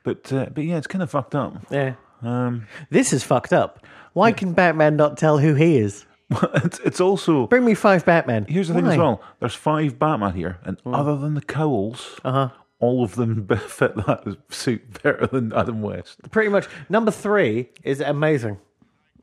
but 0.04 0.32
uh, 0.32 0.46
but 0.54 0.62
yeah, 0.64 0.76
it's 0.78 0.86
kind 0.86 1.02
of 1.02 1.10
fucked 1.10 1.34
up. 1.34 1.54
yeah, 1.70 1.94
Um, 2.22 2.66
this 2.90 3.12
is 3.12 3.24
fucked 3.24 3.52
up. 3.52 3.84
Why 4.12 4.30
can 4.32 4.52
Batman 4.52 4.94
not 4.96 5.16
tell 5.18 5.38
who 5.38 5.54
he 5.54 5.78
is? 5.78 6.06
it's 6.64 6.78
it's 6.80 7.00
also 7.00 7.46
Bring 7.48 7.64
me 7.64 7.74
five 7.74 8.04
Batman. 8.06 8.46
here's 8.48 8.68
the 8.68 8.74
thing 8.74 8.84
Why? 8.86 8.92
as 8.92 8.98
well. 8.98 9.20
There's 9.40 9.54
five 9.54 9.98
Batman 9.98 10.32
here, 10.34 10.58
and 10.64 10.78
other 10.86 11.16
than 11.16 11.34
the 11.34 11.42
cowls, 11.42 12.18
Uh-huh. 12.24 12.48
all 12.78 13.02
of 13.04 13.16
them 13.16 13.46
fit 13.66 13.94
that 13.96 14.36
suit 14.48 15.02
better 15.02 15.26
than 15.26 15.52
Adam 15.52 15.82
West. 15.82 16.18
Pretty 16.30 16.48
much. 16.48 16.68
Number 16.88 17.10
three 17.10 17.68
is 17.82 18.00
amazing. 18.00 18.58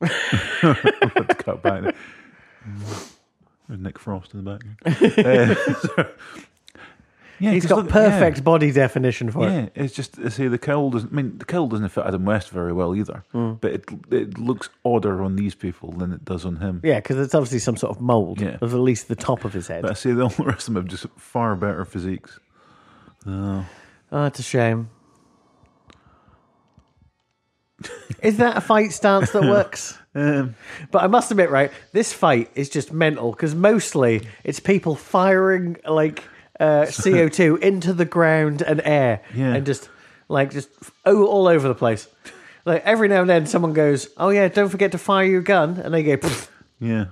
cut 0.00 1.62
back. 1.62 1.82
there. 1.82 1.94
There's 3.68 3.80
Nick 3.80 3.98
Frost 3.98 4.34
in 4.34 4.44
the 4.44 4.58
background. 4.58 5.58
Uh, 5.98 6.04
yeah, 7.40 7.52
He's 7.52 7.66
got 7.66 7.78
look- 7.78 7.88
perfect 7.88 8.44
body 8.44 8.70
definition 8.70 9.30
for 9.30 9.44
Yeah, 9.48 9.58
it. 9.62 9.72
yeah, 9.74 9.82
it's 9.84 9.94
just 9.94 10.16
say 10.30 10.46
the 10.48 10.58
cowl 10.58 10.90
doesn't. 10.90 11.12
I 11.12 11.16
mean, 11.16 11.38
the 11.38 11.44
cowl 11.44 11.66
doesn't 11.66 11.88
fit 11.88 12.04
Adam 12.06 12.24
West 12.24 12.50
very 12.50 12.72
well 12.72 12.94
either. 12.94 13.24
Hmm. 13.32 13.54
But 13.54 13.72
it 13.72 13.84
it 14.10 14.38
looks 14.38 14.68
odder 14.84 15.22
on 15.22 15.36
these 15.36 15.54
people 15.54 15.92
than 15.92 16.12
it 16.12 16.24
does 16.24 16.44
on 16.44 16.56
him. 16.56 16.80
Yeah, 16.84 17.00
because 17.00 17.16
it's 17.18 17.34
obviously 17.34 17.58
some 17.58 17.76
sort 17.76 17.96
of 17.96 18.00
mold 18.02 18.40
Yeah. 18.40 18.58
of 18.60 18.74
at 18.74 18.80
least 18.80 19.08
the 19.08 19.16
top 19.16 19.44
of 19.44 19.52
his 19.52 19.66
head. 19.68 19.82
But 19.82 19.90
I 19.92 19.94
see 19.94 20.12
the 20.12 20.28
rest 20.38 20.68
of 20.68 20.74
them 20.74 20.82
have 20.82 20.86
just 20.90 21.06
far 21.16 21.56
better 21.56 21.84
physiques. 21.84 22.38
Oh, 23.26 23.64
it's 24.12 24.38
a 24.38 24.42
shame. 24.42 24.90
Is 28.22 28.36
that 28.36 28.56
a 28.56 28.60
fight 28.60 28.92
stance 28.92 29.30
that 29.30 29.42
works? 29.56 29.96
Um, 30.14 30.54
But 30.90 31.02
I 31.02 31.06
must 31.06 31.30
admit, 31.30 31.50
right, 31.50 31.70
this 31.92 32.12
fight 32.12 32.50
is 32.54 32.68
just 32.68 32.92
mental 32.92 33.30
because 33.30 33.54
mostly 33.54 34.26
it's 34.44 34.60
people 34.60 34.94
firing 34.94 35.76
like 35.88 36.24
uh, 36.60 36.82
CO2 36.86 37.58
into 37.60 37.92
the 37.92 38.04
ground 38.04 38.62
and 38.62 38.80
air 38.84 39.22
Yeah. 39.34 39.54
and 39.54 39.66
just 39.66 39.88
like 40.28 40.52
just 40.52 40.68
oh, 41.04 41.26
all 41.26 41.48
over 41.48 41.66
the 41.66 41.74
place. 41.74 42.06
Like 42.64 42.84
every 42.84 43.08
now 43.08 43.22
and 43.22 43.30
then 43.30 43.46
someone 43.46 43.72
goes, 43.72 44.08
Oh, 44.16 44.28
yeah, 44.28 44.46
don't 44.48 44.68
forget 44.68 44.92
to 44.92 44.98
fire 44.98 45.24
your 45.24 45.40
gun. 45.42 45.78
And 45.78 45.92
they 45.92 46.02
go, 46.04 46.16
"Pfft." 46.18 46.48
yeah, 46.78 47.06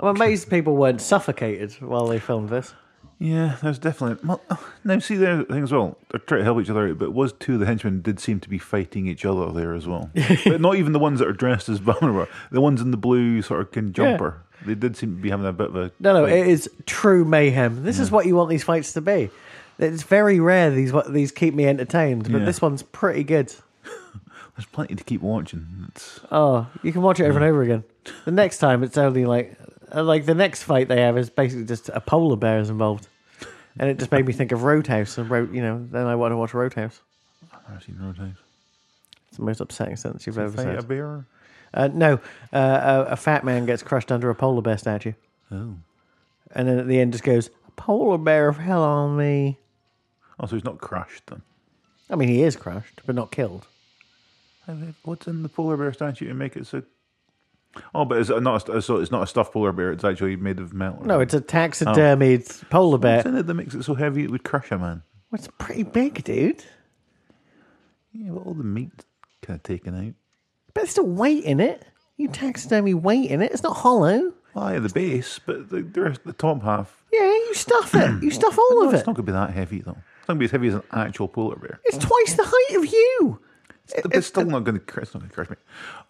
I'm 0.00 0.08
amazed 0.16 0.50
people 0.50 0.76
weren't 0.76 1.00
suffocated 1.00 1.72
while 1.80 2.06
they 2.08 2.18
filmed 2.18 2.48
this. 2.48 2.74
yeah. 3.18 3.56
There's 3.62 3.78
definitely 3.78 4.26
well, 4.26 4.40
now. 4.84 4.98
See, 4.98 5.16
the 5.16 5.46
thing 5.48 5.62
as 5.62 5.72
well. 5.72 5.96
They're 6.10 6.18
trying 6.20 6.40
to 6.40 6.44
help 6.44 6.60
each 6.60 6.70
other 6.70 6.88
out, 6.88 6.98
but 6.98 7.06
it 7.06 7.12
was 7.14 7.32
two 7.34 7.54
of 7.54 7.60
the 7.60 7.66
henchmen 7.66 8.02
did 8.02 8.18
seem 8.18 8.40
to 8.40 8.48
be 8.48 8.58
fighting 8.58 9.06
each 9.06 9.24
other 9.24 9.52
there 9.52 9.74
as 9.74 9.86
well. 9.86 10.10
but 10.44 10.60
not 10.60 10.74
even 10.76 10.92
the 10.92 10.98
ones 10.98 11.20
that 11.20 11.28
are 11.28 11.32
dressed 11.32 11.68
as 11.68 11.80
were. 11.80 12.28
The 12.50 12.60
ones 12.60 12.80
in 12.80 12.90
the 12.90 12.96
blue 12.96 13.40
sort 13.42 13.60
of 13.60 13.70
can 13.70 13.92
jumper. 13.92 14.42
They 14.66 14.74
did 14.74 14.96
seem 14.96 15.16
to 15.16 15.22
be 15.22 15.30
having 15.30 15.46
a 15.46 15.52
bit 15.52 15.68
of 15.68 15.76
a 15.76 15.92
No, 16.00 16.12
no, 16.12 16.24
it 16.24 16.46
is 16.46 16.70
true 16.86 17.24
mayhem. 17.24 17.82
This 17.84 17.98
is 17.98 18.10
what 18.10 18.26
you 18.26 18.36
want 18.36 18.50
these 18.50 18.64
fights 18.64 18.92
to 18.94 19.00
be. 19.00 19.30
It's 19.78 20.02
very 20.04 20.38
rare 20.38 20.70
these 20.70 20.92
what 20.92 21.12
these 21.12 21.32
keep 21.32 21.54
me 21.54 21.66
entertained, 21.66 22.30
but 22.30 22.40
Yeah. 22.40 22.44
this 22.44 22.60
one's 22.62 22.82
pretty 22.82 23.24
good. 23.24 23.52
There's 24.56 24.66
plenty 24.70 24.94
to 24.94 25.02
keep 25.04 25.22
watching. 25.22 25.66
It's, 25.88 26.20
Oh, 26.30 26.66
you 26.82 26.92
can 26.92 27.02
watch 27.02 27.18
it 27.20 27.24
over 27.24 27.38
and 27.38 27.44
over 27.48 27.62
again. 27.62 27.84
The 28.24 28.30
next 28.30 28.58
time, 28.58 28.82
it's 28.82 28.98
only 28.98 29.24
like 29.24 29.56
uh, 29.94 30.02
like 30.04 30.26
the 30.26 30.34
next 30.34 30.62
fight 30.62 30.88
they 30.88 31.00
have 31.00 31.16
is 31.18 31.30
basically 31.30 31.64
just 31.64 31.88
a 31.88 32.00
polar 32.00 32.36
bear 32.36 32.58
is 32.58 32.70
involved, 32.70 33.08
and 33.78 33.88
it 33.90 33.98
just 33.98 34.12
made 34.12 34.26
me 34.26 34.32
think 34.32 34.52
of 34.52 34.62
Roadhouse 34.62 35.18
and 35.18 35.28
Road. 35.30 35.54
You 35.54 35.62
know, 35.62 35.86
then 35.90 36.06
I 36.06 36.14
want 36.14 36.32
to 36.32 36.36
watch 36.36 36.54
Roadhouse. 36.54 37.00
I've 37.52 37.68
never 37.68 37.80
seen 37.80 37.98
Roadhouse. 38.00 38.36
It's 39.28 39.38
the 39.38 39.44
most 39.44 39.60
upsetting 39.60 39.96
sentence 39.96 40.26
you've 40.26 40.38
ever 40.38 40.50
Fight 40.56 40.68
a 40.68 40.80
said. 40.80 40.88
bear? 40.88 41.24
Uh, 41.74 41.88
no, 41.92 42.14
uh, 42.52 43.04
a, 43.08 43.12
a 43.12 43.16
fat 43.16 43.44
man 43.44 43.64
gets 43.66 43.82
crushed 43.82 44.12
under 44.12 44.28
a 44.30 44.34
polar 44.34 44.60
bear 44.62 44.76
statue, 44.78 45.12
Oh. 45.50 45.74
and 46.54 46.68
then 46.68 46.78
at 46.78 46.86
the 46.86 47.00
end 47.00 47.12
just 47.12 47.24
goes, 47.24 47.48
"A 47.66 47.70
polar 47.72 48.18
bear 48.18 48.52
fell 48.52 48.82
on 48.84 49.16
me." 49.16 49.58
Oh, 50.38 50.46
so 50.46 50.56
he's 50.56 50.64
not 50.64 50.78
crushed 50.78 51.26
then. 51.28 51.42
I 52.10 52.16
mean, 52.16 52.28
he 52.28 52.42
is 52.42 52.56
crushed, 52.56 53.00
but 53.06 53.14
not 53.14 53.30
killed. 53.30 53.66
What's 55.04 55.26
in 55.26 55.42
the 55.42 55.48
polar 55.48 55.76
bear 55.76 55.92
statue 55.92 56.28
to 56.28 56.34
make 56.34 56.56
it 56.56 56.66
so? 56.66 56.82
Oh, 57.94 58.04
but 58.04 58.18
is 58.18 58.28
it 58.28 58.42
not? 58.42 58.68
A, 58.68 58.82
so 58.82 58.96
it's 58.98 59.10
not 59.10 59.22
a 59.22 59.26
stuffed 59.26 59.52
polar 59.52 59.72
bear. 59.72 59.92
It's 59.92 60.04
actually 60.04 60.36
made 60.36 60.58
of 60.60 60.74
metal. 60.74 61.02
No, 61.04 61.20
it's 61.20 61.32
a 61.34 61.40
taxidermied 61.40 62.68
polar 62.70 62.98
bear. 62.98 63.16
What's 63.16 63.28
in 63.28 63.36
it 63.36 63.46
that 63.46 63.54
makes 63.54 63.74
it 63.74 63.82
so 63.82 63.94
heavy 63.94 64.24
it 64.24 64.30
would 64.30 64.44
crush 64.44 64.70
a 64.70 64.78
man? 64.78 65.02
Well, 65.30 65.38
it's 65.38 65.48
pretty 65.58 65.84
big, 65.84 66.22
dude. 66.22 66.62
Yeah, 68.12 68.30
but 68.32 68.40
all 68.46 68.52
the 68.54 68.62
meat 68.62 69.04
kind 69.40 69.56
of 69.58 69.62
taken 69.62 69.94
out. 70.08 70.14
But 70.74 70.82
there's 70.82 70.90
still 70.90 71.06
weight 71.06 71.44
in 71.44 71.60
it. 71.60 71.84
You 72.16 72.28
taxidermy 72.28 72.94
weight 72.94 73.30
in 73.30 73.42
it. 73.42 73.52
It's 73.52 73.62
not 73.62 73.78
hollow. 73.78 74.32
Oh, 74.54 74.68
yeah, 74.68 74.80
the 74.80 74.90
base, 74.90 75.40
but 75.44 75.70
the, 75.70 75.82
the, 75.82 76.00
rest, 76.02 76.24
the 76.24 76.32
top 76.34 76.62
half. 76.62 77.02
Yeah, 77.12 77.20
you 77.20 77.54
stuff 77.54 77.94
it. 77.94 78.22
You 78.22 78.30
stuff 78.30 78.58
all 78.58 78.82
No, 78.82 78.88
of 78.88 78.94
it. 78.94 78.98
it's 78.98 79.06
not 79.06 79.16
going 79.16 79.26
to 79.26 79.32
be 79.32 79.36
that 79.36 79.50
heavy 79.50 79.80
though. 79.80 79.96
It's 80.20 80.28
not 80.28 80.34
going 80.34 80.36
to 80.36 80.40
be 80.40 80.44
as 80.44 80.50
heavy 80.50 80.68
as 80.68 80.74
an 80.74 80.82
actual 80.92 81.28
polar 81.28 81.56
bear. 81.56 81.80
It's 81.84 81.98
twice 81.98 82.34
the 82.34 82.44
height 82.46 82.76
of 82.76 82.86
you. 82.86 83.40
But 84.02 84.14
it's 84.14 84.26
still 84.26 84.44
not 84.44 84.64
going 84.64 84.78
to. 84.78 85.00
It's 85.00 85.14
not 85.14 85.20
going 85.20 85.28
to 85.28 85.34
crush 85.34 85.50
me. 85.50 85.56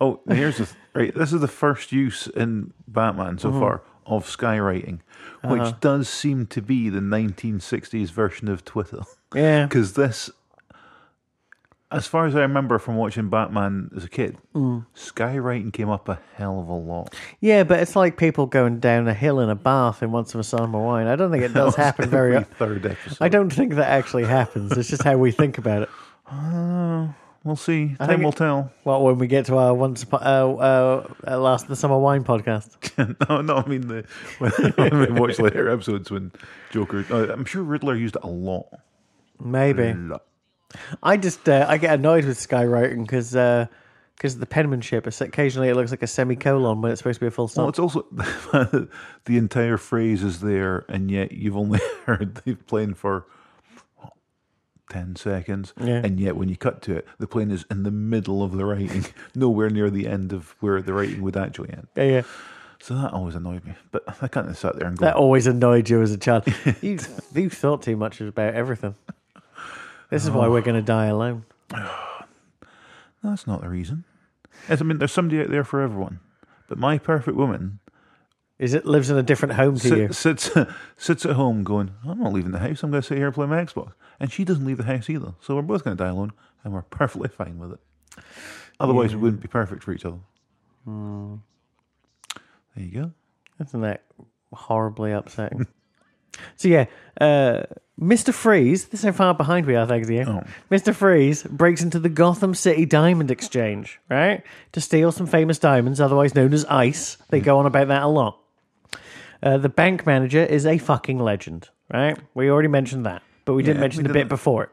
Oh, 0.01 0.21
here's 0.29 0.59
the 0.59 0.67
th- 0.67 0.77
right. 0.95 1.15
This 1.15 1.33
is 1.33 1.41
the 1.41 1.49
first 1.49 1.91
use 1.91 2.27
in 2.29 2.73
Batman 2.87 3.39
so 3.39 3.51
mm-hmm. 3.51 3.61
far 3.61 3.83
of 4.07 4.27
skywriting, 4.27 5.01
which 5.45 5.63
uh-huh. 5.63 5.77
does 5.81 6.09
seem 6.09 6.47
to 6.47 6.61
be 6.61 6.89
the 6.89 7.01
1960s 7.01 8.11
version 8.11 8.49
of 8.49 8.65
Twitter. 8.65 9.03
Yeah. 9.35 9.65
because 9.69 9.95
this 9.95 10.31
as 11.93 12.07
far 12.07 12.27
as 12.27 12.35
I 12.35 12.41
remember 12.41 12.79
from 12.79 12.97
watching 12.97 13.29
Batman 13.29 13.91
as 13.97 14.05
a 14.05 14.09
kid, 14.09 14.37
Mm. 14.55 14.87
skywriting 14.97 15.73
came 15.73 15.89
up 15.89 16.09
a 16.09 16.19
hell 16.35 16.61
of 16.61 16.69
a 16.69 16.73
lot. 16.75 17.15
Yeah, 17.41 17.65
but 17.65 17.81
it's 17.81 17.95
like 17.97 18.17
people 18.17 18.47
going 18.47 18.79
down 18.81 19.07
a 19.09 19.15
hill 19.15 19.41
in 19.41 19.49
a 19.51 19.55
bath 19.55 20.03
in 20.03 20.11
Once 20.13 20.35
of 20.35 20.41
a 20.41 20.45
Summer 20.45 20.81
Wine. 20.81 21.07
I 21.07 21.17
don't 21.17 21.31
think 21.31 21.45
it 21.45 21.55
does 21.55 21.75
happen 21.87 22.09
very. 22.11 22.37
Every 22.37 22.55
third 22.55 22.87
episode. 22.87 23.19
I 23.21 23.29
don't 23.29 23.51
think 23.53 23.75
that 23.75 23.89
actually 23.89 24.25
happens. 24.25 24.73
It's 24.73 24.89
just 24.89 25.03
how 25.05 25.17
we 25.17 25.31
think 25.31 25.59
about 25.59 25.83
it. 25.83 25.89
We'll 27.45 27.57
see. 27.57 27.89
think 27.89 27.99
Time 27.99 28.23
will 28.23 28.31
it- 28.31 28.37
tell. 28.37 28.71
Well, 28.85 29.03
when 29.03 29.19
we 29.19 29.27
get 29.27 29.47
to 29.47 29.57
our 29.57 29.75
once 29.75 30.07
uh, 30.13 30.17
uh, 30.17 31.13
uh, 31.27 31.39
last 31.41 31.67
the 31.67 31.75
summer 31.75 31.99
wine 31.99 32.23
podcast, 32.23 32.71
no, 33.29 33.41
no, 33.41 33.57
I 33.57 33.67
mean 33.67 33.89
the 33.89 34.05
when, 34.39 34.53
when 34.77 35.13
we 35.15 35.21
watch 35.21 35.41
later 35.41 35.69
episodes 35.69 36.09
when 36.09 36.31
Joker. 36.71 37.05
Uh, 37.11 37.33
I'm 37.33 37.45
sure 37.45 37.65
Riddler 37.65 37.97
used 37.97 38.15
it 38.15 38.23
a 38.23 38.29
lot. 38.29 38.67
maybe. 39.41 39.89
A 39.89 39.95
lot. 39.95 40.23
I 41.03 41.17
just 41.17 41.49
uh, 41.49 41.67
I 41.69 41.79
get 41.79 41.95
annoyed 41.95 42.25
with 42.25 42.39
skywriting 42.39 43.03
because 43.03 43.33
because 44.17 44.39
the 44.39 44.47
penmanship. 44.47 45.07
Occasionally 45.07 45.69
it 45.69 45.75
looks 45.75 45.91
like 45.91 46.03
a 46.03 46.07
semicolon 46.07 46.81
when 46.81 46.93
it's 46.93 47.01
supposed 47.01 47.17
to 47.17 47.21
be 47.21 47.27
a 47.27 47.31
full 47.31 47.45
Well, 47.45 47.49
stop. 47.49 47.69
it's 47.71 47.79
also 47.79 48.07
the 49.25 49.37
entire 49.37 49.77
phrase 49.79 50.23
is 50.23 50.41
there, 50.41 50.85
and 50.89 51.11
yet 51.11 51.33
you've 51.33 51.57
only 51.57 51.81
heard 52.07 52.37
the 52.45 52.55
plane 52.55 52.95
for 52.95 53.27
what, 53.97 54.13
ten 54.91 55.17
seconds, 55.17 55.73
Yeah. 55.81 56.03
and 56.05 56.21
yet 56.21 56.37
when 56.37 56.49
you 56.49 56.57
cut 56.57 56.83
to 56.83 56.97
it, 56.97 57.09
the 57.19 57.27
plane 57.27 57.51
is 57.51 57.65
in 57.71 57.83
the 57.83 57.91
middle 57.91 58.43
of 58.45 58.53
the 58.53 58.65
writing, 58.65 59.07
nowhere 59.35 59.71
near 59.71 59.91
the 59.91 60.07
end 60.07 60.33
of 60.33 60.55
where 60.61 60.81
the 60.83 60.93
writing 60.93 61.23
would 61.23 61.37
actually 61.37 61.71
end. 61.73 61.89
yeah, 61.97 62.05
yeah. 62.05 62.23
So 62.81 62.95
that 62.97 63.13
always 63.13 63.37
annoyed 63.37 63.65
me. 63.65 63.75
But 63.93 64.03
I 64.23 64.27
can't 64.27 64.57
sit 64.57 64.77
there 64.77 64.89
and 64.89 64.99
go, 64.99 65.05
That 65.07 65.15
always 65.15 65.47
annoyed 65.47 65.89
you 65.89 66.03
as 66.03 66.11
a 66.11 66.19
child. 66.19 66.45
you 66.81 66.99
you 67.33 67.49
thought 67.49 67.83
too 67.83 67.97
much 67.97 68.21
about 68.21 68.55
everything. 68.55 68.97
This 70.13 70.25
is 70.25 70.31
why 70.31 70.47
we're 70.47 70.61
going 70.61 70.77
to 70.77 70.83
die 70.83 71.07
alone. 71.07 71.47
That's 73.25 73.47
not 73.47 73.63
the 73.63 73.69
reason. 73.71 74.05
Yes, 74.69 74.83
I 74.83 74.85
mean, 74.85 74.99
there's 74.99 75.11
somebody 75.11 75.41
out 75.41 75.49
there 75.49 75.65
for 75.65 75.81
everyone. 75.81 76.21
But 76.69 76.77
my 76.77 76.99
perfect 76.99 77.35
woman 77.35 77.81
Is 78.59 78.75
it 78.75 78.85
lives 78.85 79.09
in 79.09 79.17
a 79.17 79.23
different 79.23 79.55
home 79.55 79.79
to 79.79 79.97
you? 79.97 80.13
sit, 80.13 80.39
sits 80.39 80.71
sits 80.99 81.25
at 81.25 81.37
home 81.37 81.65
going, 81.65 81.93
I'm 82.07 82.21
not 82.21 82.35
leaving 82.35 82.53
the 82.53 82.59
house. 82.59 82.83
I'm 82.83 82.91
going 82.91 83.01
to 83.01 83.09
sit 83.09 83.17
here 83.17 83.29
and 83.29 83.35
play 83.35 83.47
my 83.47 83.65
Xbox. 83.65 83.93
And 84.21 84.31
she 84.31 84.45
doesn't 84.45 84.67
leave 84.67 84.77
the 84.77 84.85
house 84.85 85.09
either. 85.09 85.33
So 85.41 85.57
we're 85.57 85.63
both 85.63 85.83
going 85.83 85.97
to 85.97 86.05
die 86.05 86.11
alone, 86.11 86.33
and 86.63 86.75
we're 86.75 86.83
perfectly 86.83 87.31
fine 87.31 87.59
with 87.59 87.73
it. 87.73 87.81
Otherwise, 88.79 89.15
we 89.15 89.23
wouldn't 89.23 89.41
be 89.41 89.49
perfect 89.49 89.83
for 89.83 89.93
each 89.93 90.05
other. 90.05 90.19
Hmm. 90.85 91.37
There 92.77 92.85
you 92.85 92.91
go. 93.01 93.13
Isn't 93.65 93.81
that 93.81 94.03
horribly 94.53 95.13
upsetting? 95.13 95.67
so 96.57 96.69
yeah, 96.69 96.85
uh, 97.19 97.63
Mr. 98.03 98.35
Freeze. 98.35 98.87
This 98.87 99.01
is 99.01 99.05
how 99.07 99.13
far 99.13 99.35
behind 99.35 99.67
we 99.67 99.77
are, 99.77 99.87
thanks 99.87 100.09
to 100.09 100.15
you. 100.15 100.23
Oh. 100.27 100.43
Mr. 100.71 100.95
Freeze 100.95 101.43
breaks 101.45 101.83
into 101.83 101.99
the 101.99 102.09
Gotham 102.09 102.55
City 102.55 102.85
Diamond 102.85 103.31
Exchange, 103.31 104.01
right, 104.11 104.43
to 104.73 104.81
steal 104.81 105.13
some 105.13 105.27
famous 105.27 105.59
diamonds, 105.59 106.01
otherwise 106.01 106.35
known 106.35 106.53
as 106.53 106.65
ice. 106.67 107.17
They 107.31 107.41
go 107.41 107.59
on 107.59 107.67
about 107.67 107.89
that 107.89 108.03
a 108.03 108.09
lot. 108.09 108.39
Uh, 109.43 109.59
the 109.59 109.69
bank 109.69 110.05
manager 110.07 110.43
is 110.45 110.67
a 110.67 110.79
fucking 110.79 111.19
legend, 111.19 111.69
right? 111.93 112.19
We 112.35 112.51
already 112.51 112.69
mentioned 112.69 113.07
that, 113.07 113.23
but 113.45 113.55
we 113.55 113.63
didn't 113.63 113.77
Yeah, 113.77 113.81
mention 113.83 114.03
we 114.03 114.09
the 114.09 114.13
bit 114.13 114.19
didn't. 114.21 114.29
before 114.31 114.65
it. 114.65 114.71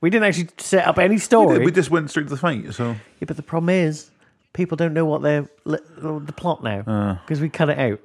We 0.00 0.08
didn't 0.10 0.24
actually 0.26 0.48
set 0.58 0.86
up 0.86 0.98
any 0.98 1.18
story. 1.18 1.64
we 1.64 1.70
just 1.72 1.90
went 1.90 2.10
straight 2.10 2.24
to 2.28 2.30
the 2.30 2.36
fight. 2.36 2.72
So 2.74 2.90
Yeah, 2.92 3.26
but 3.26 3.36
the 3.36 3.42
problem 3.42 3.68
is, 3.70 4.10
people 4.52 4.76
don't 4.76 4.94
know 4.94 5.04
what 5.04 5.22
they're 5.22 5.46
li- 5.64 5.78
the 5.96 6.32
plot 6.34 6.62
now 6.64 6.80
Uh. 6.86 7.14
because 7.22 7.40
we 7.40 7.48
cut 7.50 7.68
it 7.70 7.78
out. 7.78 8.00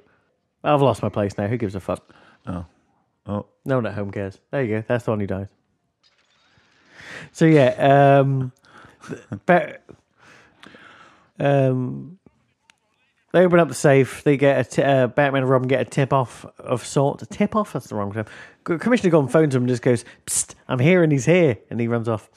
I've 0.62 0.82
lost 0.82 1.02
my 1.02 1.08
place 1.08 1.38
now. 1.38 1.46
Who 1.46 1.56
gives 1.56 1.74
a 1.74 1.80
fuck? 1.80 2.04
oh, 2.46 2.66
No 3.64 3.76
one 3.76 3.86
at 3.86 3.94
home 3.94 4.10
cares. 4.10 4.38
There 4.50 4.62
you 4.62 4.76
go. 4.76 4.84
That's 4.88 5.04
the 5.04 5.10
one 5.12 5.20
who 5.20 5.26
dies. 5.26 5.48
So 7.32 7.44
yeah, 7.44 8.20
um, 8.20 8.52
but 9.46 9.82
um, 11.38 12.18
they 13.32 13.40
open 13.40 13.60
up 13.60 13.68
the 13.68 13.74
safe. 13.74 14.24
They 14.24 14.36
get 14.36 14.58
a 14.58 14.64
t- 14.64 14.82
uh, 14.82 15.06
Batman 15.08 15.42
and 15.42 15.50
Robin 15.50 15.68
get 15.68 15.80
a 15.80 15.84
tip 15.84 16.12
off 16.12 16.44
of 16.58 16.84
sort. 16.84 17.22
A 17.22 17.26
tip 17.26 17.54
off? 17.54 17.72
That's 17.72 17.88
the 17.88 17.94
wrong 17.94 18.12
term. 18.12 18.26
Commissioner 18.64 19.10
Gordon 19.10 19.30
phones 19.30 19.54
him 19.54 19.62
and 19.62 19.68
just 19.68 19.82
goes, 19.82 20.04
Psst, 20.26 20.54
"I'm 20.68 20.78
here 20.78 21.02
and 21.02 21.12
he's 21.12 21.26
here," 21.26 21.58
and 21.70 21.80
he 21.80 21.88
runs 21.88 22.08
off. 22.08 22.28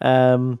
Um, 0.00 0.60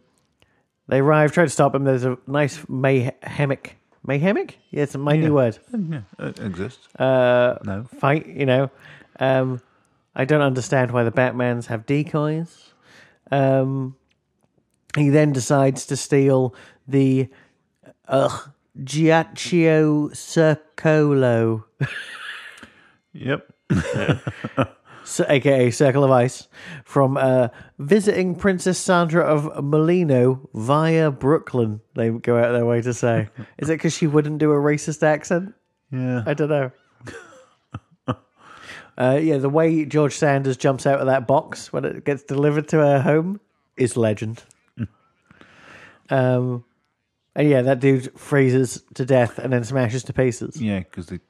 they 0.88 1.00
arrive, 1.00 1.32
try 1.32 1.44
to 1.44 1.50
stop 1.50 1.74
him. 1.74 1.84
There's 1.84 2.04
a 2.04 2.16
nice 2.26 2.58
mayhemic. 2.68 3.72
Mayhemic? 4.06 4.54
Yeah, 4.70 4.84
it's 4.84 4.96
my 4.96 5.16
new 5.16 5.34
word 5.34 5.58
yeah, 5.72 6.02
it 6.20 6.38
exists. 6.38 6.86
uh, 6.96 7.58
no. 7.64 7.84
fight. 7.98 8.26
You 8.28 8.46
know, 8.46 8.70
um, 9.18 9.60
I 10.16 10.24
don't 10.24 10.40
understand 10.40 10.90
why 10.92 11.04
the 11.04 11.12
Batmans 11.12 11.66
have 11.66 11.84
decoys. 11.86 12.72
Um, 13.30 13.96
he 14.96 15.10
then 15.10 15.32
decides 15.32 15.84
to 15.86 15.96
steal 15.96 16.54
the 16.88 17.28
uh, 18.08 18.36
Giacchio 18.82 20.10
Circolo, 20.12 21.64
Yep. 23.12 23.46
s- 25.02 25.20
aka 25.28 25.70
Circle 25.70 26.04
of 26.04 26.10
Ice, 26.10 26.48
from 26.84 27.16
uh, 27.16 27.48
visiting 27.78 28.34
Princess 28.34 28.78
Sandra 28.78 29.22
of 29.24 29.62
Molino 29.64 30.48
via 30.54 31.10
Brooklyn. 31.10 31.80
They 31.94 32.10
go 32.10 32.38
out 32.38 32.46
of 32.48 32.52
their 32.54 32.66
way 32.66 32.80
to 32.82 32.94
say, 32.94 33.28
is 33.58 33.68
it 33.68 33.74
because 33.74 33.94
she 33.94 34.06
wouldn't 34.06 34.38
do 34.38 34.52
a 34.52 34.56
racist 34.56 35.02
accent? 35.02 35.52
Yeah. 35.90 36.22
I 36.26 36.34
don't 36.34 36.48
know. 36.50 36.70
Uh, 38.98 39.18
yeah, 39.22 39.38
the 39.38 39.48
way 39.48 39.84
George 39.84 40.14
Sanders 40.14 40.56
jumps 40.56 40.86
out 40.86 41.00
of 41.00 41.06
that 41.06 41.26
box 41.26 41.72
when 41.72 41.84
it 41.84 42.04
gets 42.04 42.22
delivered 42.22 42.68
to 42.68 42.78
her 42.78 43.00
home 43.00 43.40
is 43.76 43.96
legend. 43.96 44.42
um, 46.10 46.64
and 47.34 47.48
yeah, 47.48 47.62
that 47.62 47.80
dude 47.80 48.18
freezes 48.18 48.82
to 48.94 49.04
death 49.04 49.38
and 49.38 49.52
then 49.52 49.64
smashes 49.64 50.02
to 50.04 50.12
pieces. 50.12 50.60
Yeah, 50.60 50.78
because 50.78 51.06
they 51.06 51.20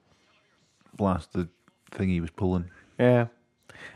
blast 0.97 1.33
the 1.33 1.49
thing 1.91 2.09
he 2.09 2.21
was 2.21 2.31
pulling. 2.31 2.71
Yeah, 2.99 3.27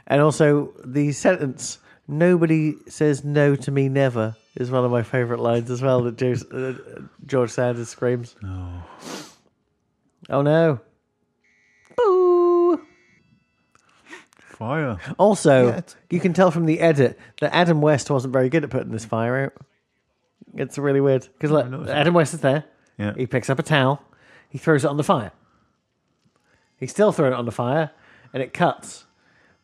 and 0.08 0.20
also 0.20 0.72
the 0.84 1.12
sentence 1.12 1.78
"Nobody 2.08 2.74
says 2.88 3.24
no 3.24 3.54
to 3.54 3.70
me, 3.70 3.88
never" 3.88 4.36
is 4.56 4.70
one 4.70 4.84
of 4.84 4.90
my 4.90 5.04
favorite 5.04 5.38
lines 5.40 5.70
as 5.70 5.80
well. 5.80 6.02
That 6.02 6.16
George, 6.16 6.42
uh, 6.52 6.72
George 7.24 7.50
Sanders 7.50 7.88
screams. 7.88 8.34
Oh. 8.44 8.82
Oh 10.28 10.42
no! 10.42 10.80
Fire. 14.60 14.98
Also, 15.18 15.68
Yeah, 15.68 15.78
it's- 15.78 15.96
you 16.10 16.20
can 16.20 16.32
tell 16.34 16.50
from 16.52 16.66
the 16.66 16.78
edit 16.80 17.18
that 17.40 17.52
Adam 17.54 17.80
West 17.80 18.10
wasn't 18.10 18.32
very 18.32 18.48
good 18.50 18.62
at 18.62 18.70
putting 18.70 18.92
this 18.92 19.04
fire 19.06 19.44
out. 19.46 19.54
It's 20.54 20.76
really 20.78 21.00
weird 21.00 21.26
because 21.32 21.50
look, 21.50 21.68
noticed. 21.68 21.90
Adam 21.90 22.14
West 22.14 22.34
is 22.34 22.40
there. 22.40 22.64
Yeah. 22.98 23.14
He 23.16 23.26
picks 23.26 23.48
up 23.50 23.58
a 23.58 23.62
towel, 23.62 24.02
he 24.50 24.58
throws 24.58 24.84
it 24.84 24.88
on 24.88 24.96
the 24.98 25.02
fire. 25.04 25.32
He's 26.76 26.90
still 26.90 27.10
throwing 27.12 27.32
it 27.32 27.36
on 27.36 27.44
the 27.46 27.52
fire, 27.52 27.90
and 28.34 28.42
it 28.42 28.52
cuts. 28.52 29.04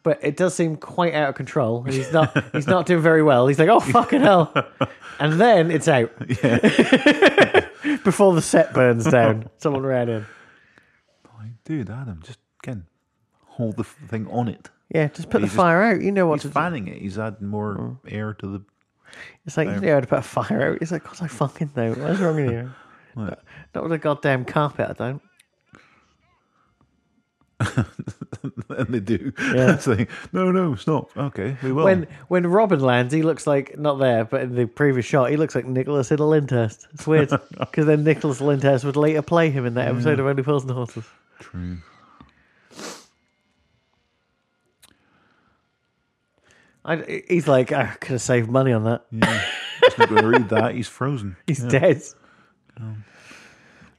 But 0.03 0.19
it 0.23 0.37
does 0.37 0.55
seem 0.55 0.77
quite 0.77 1.15
out 1.15 1.29
of 1.31 1.35
control. 1.35 1.83
and 1.85 1.93
He's 1.93 2.13
not. 2.13 2.37
he's 2.55 2.67
not 2.67 2.87
doing 2.87 3.03
very 3.03 3.23
well. 3.23 3.47
He's 3.49 3.59
like, 3.59 3.69
"Oh 3.69 3.81
fucking 3.81 4.21
hell!" 4.23 4.53
And 5.19 5.41
then 5.41 5.71
it's 5.71 5.89
out. 5.89 6.13
Before 8.05 8.35
the 8.35 8.43
set 8.43 8.73
burns 8.75 9.05
down, 9.05 9.49
someone 9.59 9.85
ran 9.85 10.09
in. 10.09 10.27
Like, 11.39 11.51
dude, 11.65 11.91
Adam, 11.91 12.21
just 12.25 12.39
again, 12.63 12.87
hold 13.45 13.77
the 13.77 13.83
f- 13.83 13.97
thing 14.09 14.27
on 14.31 14.49
it. 14.49 14.69
Yeah, 14.94 15.09
just 15.09 15.31
put 15.31 15.40
the 15.40 15.46
just- 15.46 15.57
fire 15.57 15.83
out. 15.83 16.01
You 16.01 16.12
know 16.12 16.27
what 16.27 16.37
He's 16.37 16.42
to 16.42 16.49
do. 16.49 16.53
fanning 16.53 16.88
it. 16.88 17.03
He's 17.03 17.18
adding 17.18 17.49
more 17.49 17.75
Mm. 17.77 17.99
air 18.12 18.35
to 18.35 18.46
the. 18.46 18.62
It's 19.46 19.57
like, 19.57 19.68
you 19.68 19.81
know 19.81 19.94
how 19.94 20.01
to 20.01 20.07
put 20.07 20.18
a 20.18 20.22
fire 20.22 20.72
out. 20.72 20.79
It's 20.83 20.92
like, 20.92 21.05
God, 21.05 21.16
I 21.22 21.29
fucking 21.29 21.70
know. 21.77 21.92
What's 21.94 22.20
wrong 22.20 22.37
with 22.37 22.51
you? 22.53 22.70
Not 23.16 23.83
with 23.83 23.92
a 23.92 23.99
goddamn 23.99 24.44
carpet, 24.44 24.90
I 24.90 24.92
don't. 24.92 25.22
and 28.68 28.88
they 28.88 29.01
do. 29.01 29.33
Yeah. 29.55 29.81
like, 29.87 30.11
no, 30.33 30.51
no, 30.53 30.75
stop. 30.75 31.16
Okay, 31.16 31.57
we 31.62 31.72
will. 31.72 31.85
When 31.85 32.07
when 32.29 32.46
Robin 32.46 32.81
lands, 32.81 33.14
he 33.14 33.22
looks 33.22 33.46
like, 33.46 33.79
not 33.79 33.99
there, 33.99 34.25
but 34.25 34.42
in 34.42 34.55
the 34.55 34.66
previous 34.66 35.07
shot, 35.07 35.31
he 35.31 35.37
looks 35.38 35.55
like 35.55 35.64
Nicholas 35.66 36.11
in 36.11 36.18
a 36.18 36.27
Lyndhurst. 36.27 36.87
It's 36.92 37.07
weird. 37.07 37.31
Because 37.59 37.87
then 37.87 38.05
Nicholas 38.05 38.40
Lyndhurst 38.40 38.85
would 38.85 38.96
later 38.96 39.22
play 39.22 39.51
him 39.51 39.64
in 39.64 39.75
that 39.75 39.88
episode 39.88 40.20
of 40.20 40.27
Only 40.27 40.42
Fools 40.42 40.64
and 40.64 40.72
Horses. 40.72 41.05
True. 41.40 41.79
I, 46.87 47.22
he's 47.29 47.49
like, 47.49 47.72
I 47.72 47.87
could 48.01 48.12
have 48.12 48.22
saved 48.22 48.49
money 48.49 48.72
on 48.72 48.85
that. 48.85 49.05
Yeah. 49.11 49.42
He's 49.85 49.99
not 49.99 50.09
going 50.09 50.22
to 50.22 50.29
read 50.29 50.49
that. 50.51 50.75
He's 50.75 50.87
frozen. 50.88 51.37
He's 51.46 51.62
dead. 51.64 52.01
Oh, 52.81 52.94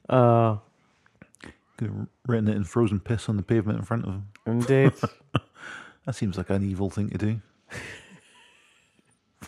uh, 0.10 0.58
Could 1.78 1.90
have 1.90 2.08
written 2.26 2.48
it 2.48 2.56
in 2.56 2.64
frozen 2.64 3.00
piss 3.02 3.28
on 3.30 3.36
the 3.38 3.44
pavement 3.44 3.78
in 3.80 3.86
front 3.86 4.06
of 4.06 4.10
him. 4.14 4.28
indeed. 4.46 4.94
That 6.06 6.14
seems 6.14 6.38
like 6.38 6.50
an 6.50 6.64
evil 6.64 6.90
thing 6.90 7.10
to 7.10 7.18
do. 7.18 7.42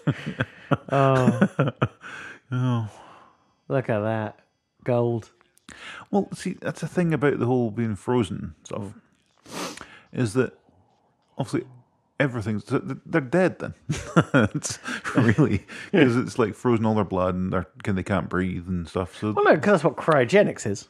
Oh, 0.91 1.47
Oh. 2.51 2.89
look 3.67 3.89
at 3.89 3.99
that. 4.01 4.39
Gold. 4.83 5.31
Well, 6.11 6.27
see, 6.33 6.57
that's 6.59 6.81
the 6.81 6.87
thing 6.87 7.13
about 7.13 7.39
the 7.39 7.45
whole 7.45 7.71
being 7.71 7.95
frozen 7.95 8.55
stuff, 8.63 8.93
is 10.11 10.33
that 10.33 10.53
obviously 11.37 11.67
everything's 12.19 12.63
they're 12.65 13.21
dead 13.21 13.59
then. 13.59 13.73
it's 14.53 14.79
really 15.15 15.65
because 15.91 16.15
it's 16.17 16.37
like 16.39 16.53
frozen 16.55 16.85
all 16.85 16.95
their 16.95 17.03
blood 17.03 17.35
and 17.35 17.51
they're 17.53 17.67
can 17.83 17.95
they 17.95 18.03
can't 18.03 18.29
breathe 18.29 18.67
and 18.67 18.87
stuff. 18.87 19.17
So 19.17 19.31
Well, 19.31 19.45
no, 19.45 19.55
because 19.55 19.81
that's 19.81 19.83
what 19.83 19.95
cryogenics 19.95 20.65
is. 20.67 20.87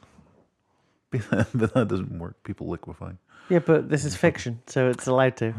but 1.11 1.73
that 1.73 1.87
doesn't 1.87 2.19
work. 2.19 2.43
People 2.43 2.67
liquefy. 2.69 3.13
Yeah, 3.49 3.59
but 3.59 3.89
this 3.89 4.05
is 4.05 4.15
fiction, 4.15 4.61
so 4.67 4.89
it's 4.89 5.07
allowed 5.07 5.37
to. 5.37 5.53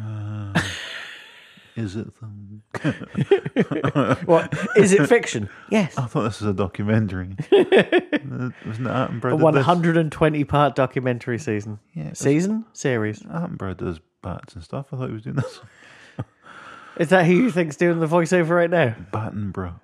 Is 1.76 1.96
it? 1.96 2.06
What 4.26 4.54
is 4.76 4.92
it? 4.92 5.06
Fiction? 5.08 5.48
Yes. 5.70 5.96
I 5.98 6.06
thought 6.06 6.22
this 6.22 6.40
was 6.40 6.50
a 6.50 6.54
documentary. 6.54 7.36
Uh, 7.52 8.50
Wasn't 8.66 8.86
it 8.86 8.90
Attenborough? 8.90 9.32
A 9.32 9.36
did 9.36 9.40
one 9.40 9.54
this? 9.54 9.64
hundred 9.66 9.96
and 9.96 10.12
twenty 10.12 10.44
part 10.44 10.76
documentary 10.76 11.38
season. 11.38 11.78
Yeah, 11.94 12.04
it 12.04 12.10
was- 12.10 12.18
Season 12.18 12.64
series. 12.72 13.20
Attenborough 13.20 13.76
does 13.76 14.00
bats 14.22 14.54
and 14.54 14.62
stuff. 14.64 14.86
I 14.92 14.96
thought 14.96 15.08
he 15.08 15.14
was 15.14 15.22
doing 15.22 15.36
this. 15.36 15.60
Is 16.96 17.08
that 17.10 17.24
who 17.26 17.32
you 17.32 17.50
think's 17.50 17.76
doing 17.76 18.00
the 18.00 18.06
voiceover 18.06 18.50
right 18.50 18.70
now? 18.70 18.94
Battenborough. 19.12 19.80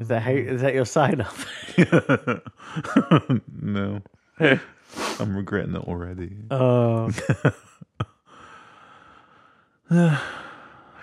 Is 0.00 0.08
that 0.08 0.22
how? 0.22 0.32
Is 0.32 0.62
that 0.62 0.74
your 0.74 0.86
sign 0.86 1.20
off? 1.20 1.46
No. 3.62 4.00
I'm 5.20 5.36
regretting 5.36 5.74
it 5.74 5.82
already. 5.82 6.34
Oh, 6.50 7.10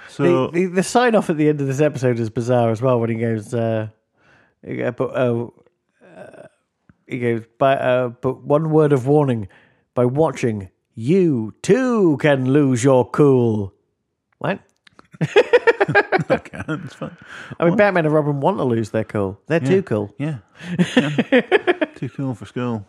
So 0.10 0.48
the, 0.48 0.52
the, 0.52 0.66
the 0.68 0.84
sign 0.84 1.14
off 1.14 1.30
at 1.30 1.38
the 1.38 1.48
end 1.50 1.62
of 1.62 1.68
this 1.68 1.80
episode 1.82 2.20
is 2.20 2.32
bizarre 2.32 2.72
as 2.72 2.82
well. 2.82 3.00
When 3.00 3.10
he 3.12 3.18
goes, 3.18 3.54
uh, 3.54 3.90
but 4.64 5.00
uh, 5.02 5.48
uh, 6.04 6.48
he 7.06 7.20
goes, 7.20 7.44
but 7.60 7.80
uh, 7.82 8.10
but 8.22 8.42
one 8.44 8.72
word 8.72 8.94
of 8.94 9.06
warning: 9.06 9.48
by 9.94 10.06
watching, 10.06 10.70
you 10.98 11.54
too 11.62 12.18
can 12.20 12.52
lose 12.52 12.84
your 12.84 13.08
cool. 13.12 13.72
What? 14.40 14.62
okay, 15.22 16.64
it's 16.68 16.96
fine. 16.96 17.16
I 17.60 17.66
mean, 17.66 17.78
Batman 17.78 18.06
and 18.06 18.14
Robin 18.14 18.40
want 18.42 18.58
to 18.58 18.64
lose 18.64 18.90
their 18.90 19.04
cool. 19.04 19.40
They're 19.46 19.60
too 19.60 19.84
cool. 19.84 20.14
Yeah. 20.18 20.40
Yeah. 20.96 21.10
Too 21.96 22.10
cool 22.10 22.34
for 22.34 22.48
school. 22.48 22.84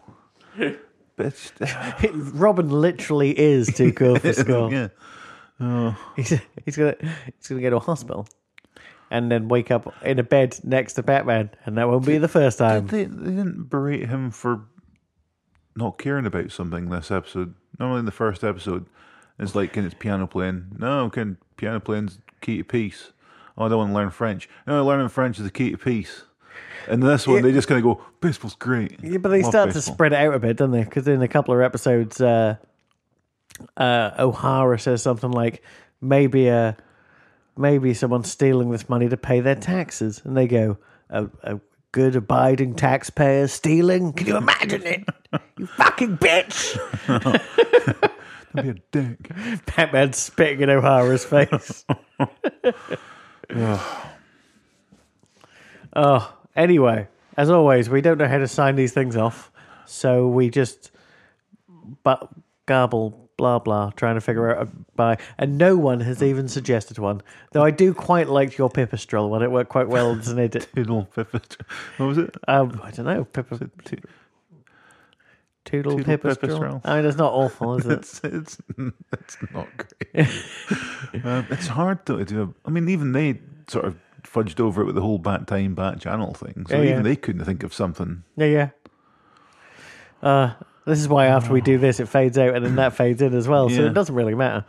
But 0.57 1.27
it's, 1.27 1.53
Robin 2.33 2.71
literally 2.71 3.39
is 3.39 3.75
too 3.75 3.93
cool 3.93 4.19
for 4.19 4.33
school. 4.45 4.73
yeah. 4.73 4.89
Oh. 5.61 5.95
He's, 6.17 6.33
he's 6.65 6.77
gonna 6.77 6.97
he's 7.01 7.49
gonna 7.49 7.61
go 7.61 7.71
to 7.71 7.77
a 7.77 7.81
hospital 7.81 8.27
and 9.11 9.31
then 9.31 9.49
wake 9.49 9.71
up 9.71 9.95
in 10.03 10.19
a 10.19 10.23
bed 10.23 10.59
next 10.65 10.95
to 10.95 11.03
Batman, 11.03 11.51
and 11.67 11.77
that 11.77 11.89
won't 11.89 12.07
be 12.07 12.17
the 12.17 12.29
first 12.29 12.59
time. 12.59 12.87
They, 12.87 13.05
they 13.05 13.31
didn't 13.31 13.69
berate 13.69 14.09
him 14.09 14.31
for 14.31 14.63
not 15.79 15.99
caring 15.99 16.27
about 16.27 16.51
something 16.51 16.91
this 16.91 17.11
episode. 17.11 17.55
Normally 17.79 18.01
in 18.01 18.05
the 18.05 18.13
first 18.13 18.45
episode, 18.45 18.87
it's 19.39 19.55
like, 19.55 19.73
can 19.73 19.85
it's 19.85 19.95
piano 19.95 20.27
playing? 20.27 20.77
No, 20.79 21.09
can 21.09 21.39
piano 21.57 21.81
playing's 21.81 22.19
key 22.41 22.59
to 22.59 22.65
peace. 22.65 23.13
Oh, 23.57 23.67
I 23.67 23.69
don't 23.69 23.79
want 23.79 23.91
to 23.91 23.95
learn 23.95 24.11
French. 24.11 24.49
No, 24.67 24.85
learning 24.85 25.09
French 25.09 25.39
is 25.39 25.45
the 25.45 25.51
key 25.51 25.71
to 25.71 25.79
peace. 25.79 26.23
And 26.89 27.03
this 27.03 27.27
one, 27.27 27.43
they 27.43 27.53
just 27.53 27.69
kind 27.69 27.79
of 27.79 27.85
go, 27.85 28.05
baseball's 28.21 28.55
great. 28.55 28.99
Yeah, 29.03 29.19
but 29.19 29.29
they 29.29 29.43
Love 29.43 29.51
start 29.51 29.73
to 29.73 29.83
spread 29.83 30.13
it 30.13 30.17
out 30.17 30.35
a 30.35 30.39
bit, 30.39 30.57
don't 30.57 30.71
they? 30.71 30.85
Because 30.85 31.07
in 31.07 31.23
a 31.23 31.29
couple 31.29 31.55
of 31.55 31.61
episodes, 31.61 32.21
uh, 32.21 32.57
uh, 33.77 34.11
O'Hara 34.19 34.79
says 34.79 35.03
something 35.03 35.31
like, 35.31 35.63
"Maybe 36.01 36.49
uh, 36.49 36.73
maybe 37.57 37.95
someone's 37.95 38.31
stealing 38.31 38.71
this 38.71 38.89
money 38.89 39.09
to 39.09 39.17
pay 39.17 39.41
their 39.41 39.55
taxes," 39.55 40.23
and 40.25 40.37
they 40.37 40.47
go, 40.47 40.79
"A, 41.11 41.27
a 41.43 41.61
good 41.93 42.17
abiding 42.17 42.75
taxpayer 42.75 43.49
stealing? 43.49 44.13
Can 44.13 44.27
you 44.27 44.37
imagine 44.37 44.83
it? 44.85 45.05
You 45.57 45.67
fucking 45.67 46.19
bitch!" 46.19 46.79
Don't 48.55 48.63
be 48.63 48.71
a 48.71 48.75
dick. 48.91 49.31
Batman 49.67 50.13
spitting 50.13 50.61
in 50.61 50.71
O'Hara's 50.71 51.25
face. 51.25 51.85
oh, 55.95 56.37
anyway, 56.57 57.09
as 57.37 57.51
always, 57.51 57.91
we 57.91 58.01
don't 58.01 58.19
know 58.19 58.29
how 58.29 58.39
to 58.39 58.49
sign 58.49 58.77
these 58.77 58.93
things 58.93 59.17
off, 59.17 59.53
so 59.85 60.27
we 60.29 60.51
just 60.51 60.91
but 62.03 62.29
garble 62.67 63.28
blah 63.39 63.59
blah 63.59 63.91
trying 63.97 64.15
to 64.17 64.21
figure 64.21 64.55
out 64.55 64.67
a 64.67 64.69
by 64.97 65.17
and 65.39 65.57
no 65.57 65.77
one 65.77 66.01
has 66.01 66.23
even 66.23 66.47
suggested 66.49 66.99
one 66.99 67.23
though 67.53 67.65
i 67.65 67.71
do 67.71 67.95
quite 67.95 68.29
like 68.29 68.59
your 68.59 68.69
pipistrelle 68.69 69.31
one 69.31 69.43
it 69.43 69.51
worked 69.51 69.71
quite 69.71 69.89
well 69.89 70.15
as 70.19 70.29
an 70.29 70.39
edit 70.39 70.69
Toodle 70.75 71.05
Pippa. 71.15 71.41
What 71.97 72.07
was 72.07 72.19
it? 72.19 72.37
um, 72.49 72.81
i 72.85 72.91
don't 72.91 73.07
know 73.07 73.25
Pippa, 73.25 73.59
To- 73.59 73.97
toodle, 75.65 75.99
Toodle 75.99 76.05
pipistrelle 76.05 76.37
pipistrelle. 76.37 76.81
i 76.85 76.97
mean 76.97 77.05
it's 77.07 77.17
not 77.17 77.33
awful 77.33 77.77
is 77.77 77.87
it 77.95 77.99
It's 78.01 78.21
it's 78.25 78.59
it's 79.13 79.37
not 79.55 79.69
great. 79.77 80.29
um, 81.25 81.47
it's 81.51 81.69
hard 81.69 81.99
though 82.07 82.19
to 82.19 82.25
do. 82.25 82.43
A, 82.43 82.69
I 82.69 82.71
mean, 82.71 82.89
even 82.89 83.13
they 83.13 83.41
sort 83.69 83.85
of 83.85 83.97
fudged 84.25 84.59
over 84.61 84.83
it 84.83 84.87
with 84.87 84.95
the 84.95 85.01
whole 85.01 85.19
bat 85.19 85.47
time, 85.47 85.75
bat 85.75 86.01
channel 86.01 86.35
thing. 86.35 86.67
So 86.69 86.77
Yeah, 86.77 86.83
even 86.83 86.97
yeah. 86.97 87.03
they 87.03 87.17
couldn't 87.17 87.45
think 87.45 87.63
of 87.63 87.73
something. 87.73 88.25
Yeah, 88.37 88.47
yeah. 88.47 88.69
Uh, 90.23 90.55
this 90.89 90.99
is 91.01 91.09
why 91.09 91.27
after 91.27 91.53
we 91.53 91.61
do 91.61 91.79
this, 91.79 92.01
it 92.01 92.09
fades 92.09 92.37
out 92.39 92.55
and 92.57 92.65
then 92.65 92.77
that 92.77 92.93
fades 92.97 93.23
in 93.23 93.35
as 93.35 93.47
well. 93.47 93.69
So 93.69 93.83
Yeah. 93.83 93.87
it 93.89 93.95
doesn't 93.95 94.15
really 94.15 94.35
matter. 94.35 94.65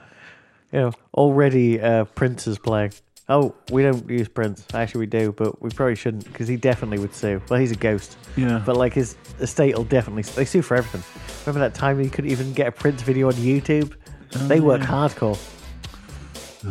You 0.72 0.80
know, 0.80 0.92
already 1.16 1.82
uh, 1.82 2.06
Prince 2.06 2.46
is 2.48 2.60
playing. 2.60 2.94
Oh, 3.28 3.54
we 3.72 3.84
don't 3.84 4.10
use 4.10 4.28
Prince. 4.28 4.66
Actually, 4.74 5.02
we 5.02 5.06
do, 5.08 5.32
but 5.32 5.62
we 5.62 5.70
probably 5.70 5.96
shouldn't 5.96 6.26
because 6.26 6.48
he 6.48 6.56
definitely 6.58 6.98
would 7.00 7.14
sue. 7.14 7.42
Well, 7.50 7.60
he's 7.60 7.72
a 7.72 7.76
ghost. 7.76 8.18
Yeah. 8.36 8.62
But 8.66 8.76
like 8.78 8.94
his 8.94 9.16
estate 9.40 9.76
will 9.78 9.84
definitely 9.84 10.24
they 10.24 10.46
sue 10.46 10.62
for 10.64 10.76
everything. 10.78 11.04
Remember 11.46 11.68
that 11.68 11.76
time 11.78 12.00
you 12.02 12.10
couldn't 12.10 12.32
even 12.32 12.54
get 12.54 12.68
a 12.68 12.72
Prince 12.72 13.02
video 13.04 13.28
on 13.28 13.34
YouTube? 13.34 13.94
they 14.48 14.60
work 14.60 14.82
hardcore. 14.82 15.40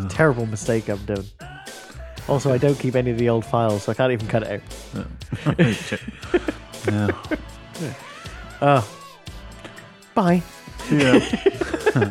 Terrible 0.08 0.46
mistake 0.46 0.88
I'm 0.88 1.04
doing. 1.06 1.24
Also, 2.28 2.52
I 2.52 2.58
don't 2.58 2.78
keep 2.78 2.94
any 2.94 3.10
of 3.10 3.18
the 3.18 3.28
old 3.30 3.44
files, 3.44 3.84
so 3.84 3.92
I 3.92 3.94
can't 3.94 4.12
even 4.12 4.28
cut 4.28 4.42
it 4.42 4.62
out. 4.94 5.06
yeah. 8.60 8.82
Bye. 10.18 10.42
Yeah. 10.90 11.20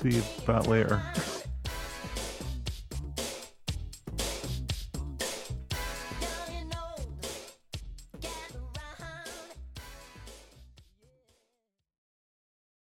See 0.00 0.10
you 0.10 0.22
about 0.44 0.68
later. 0.68 1.02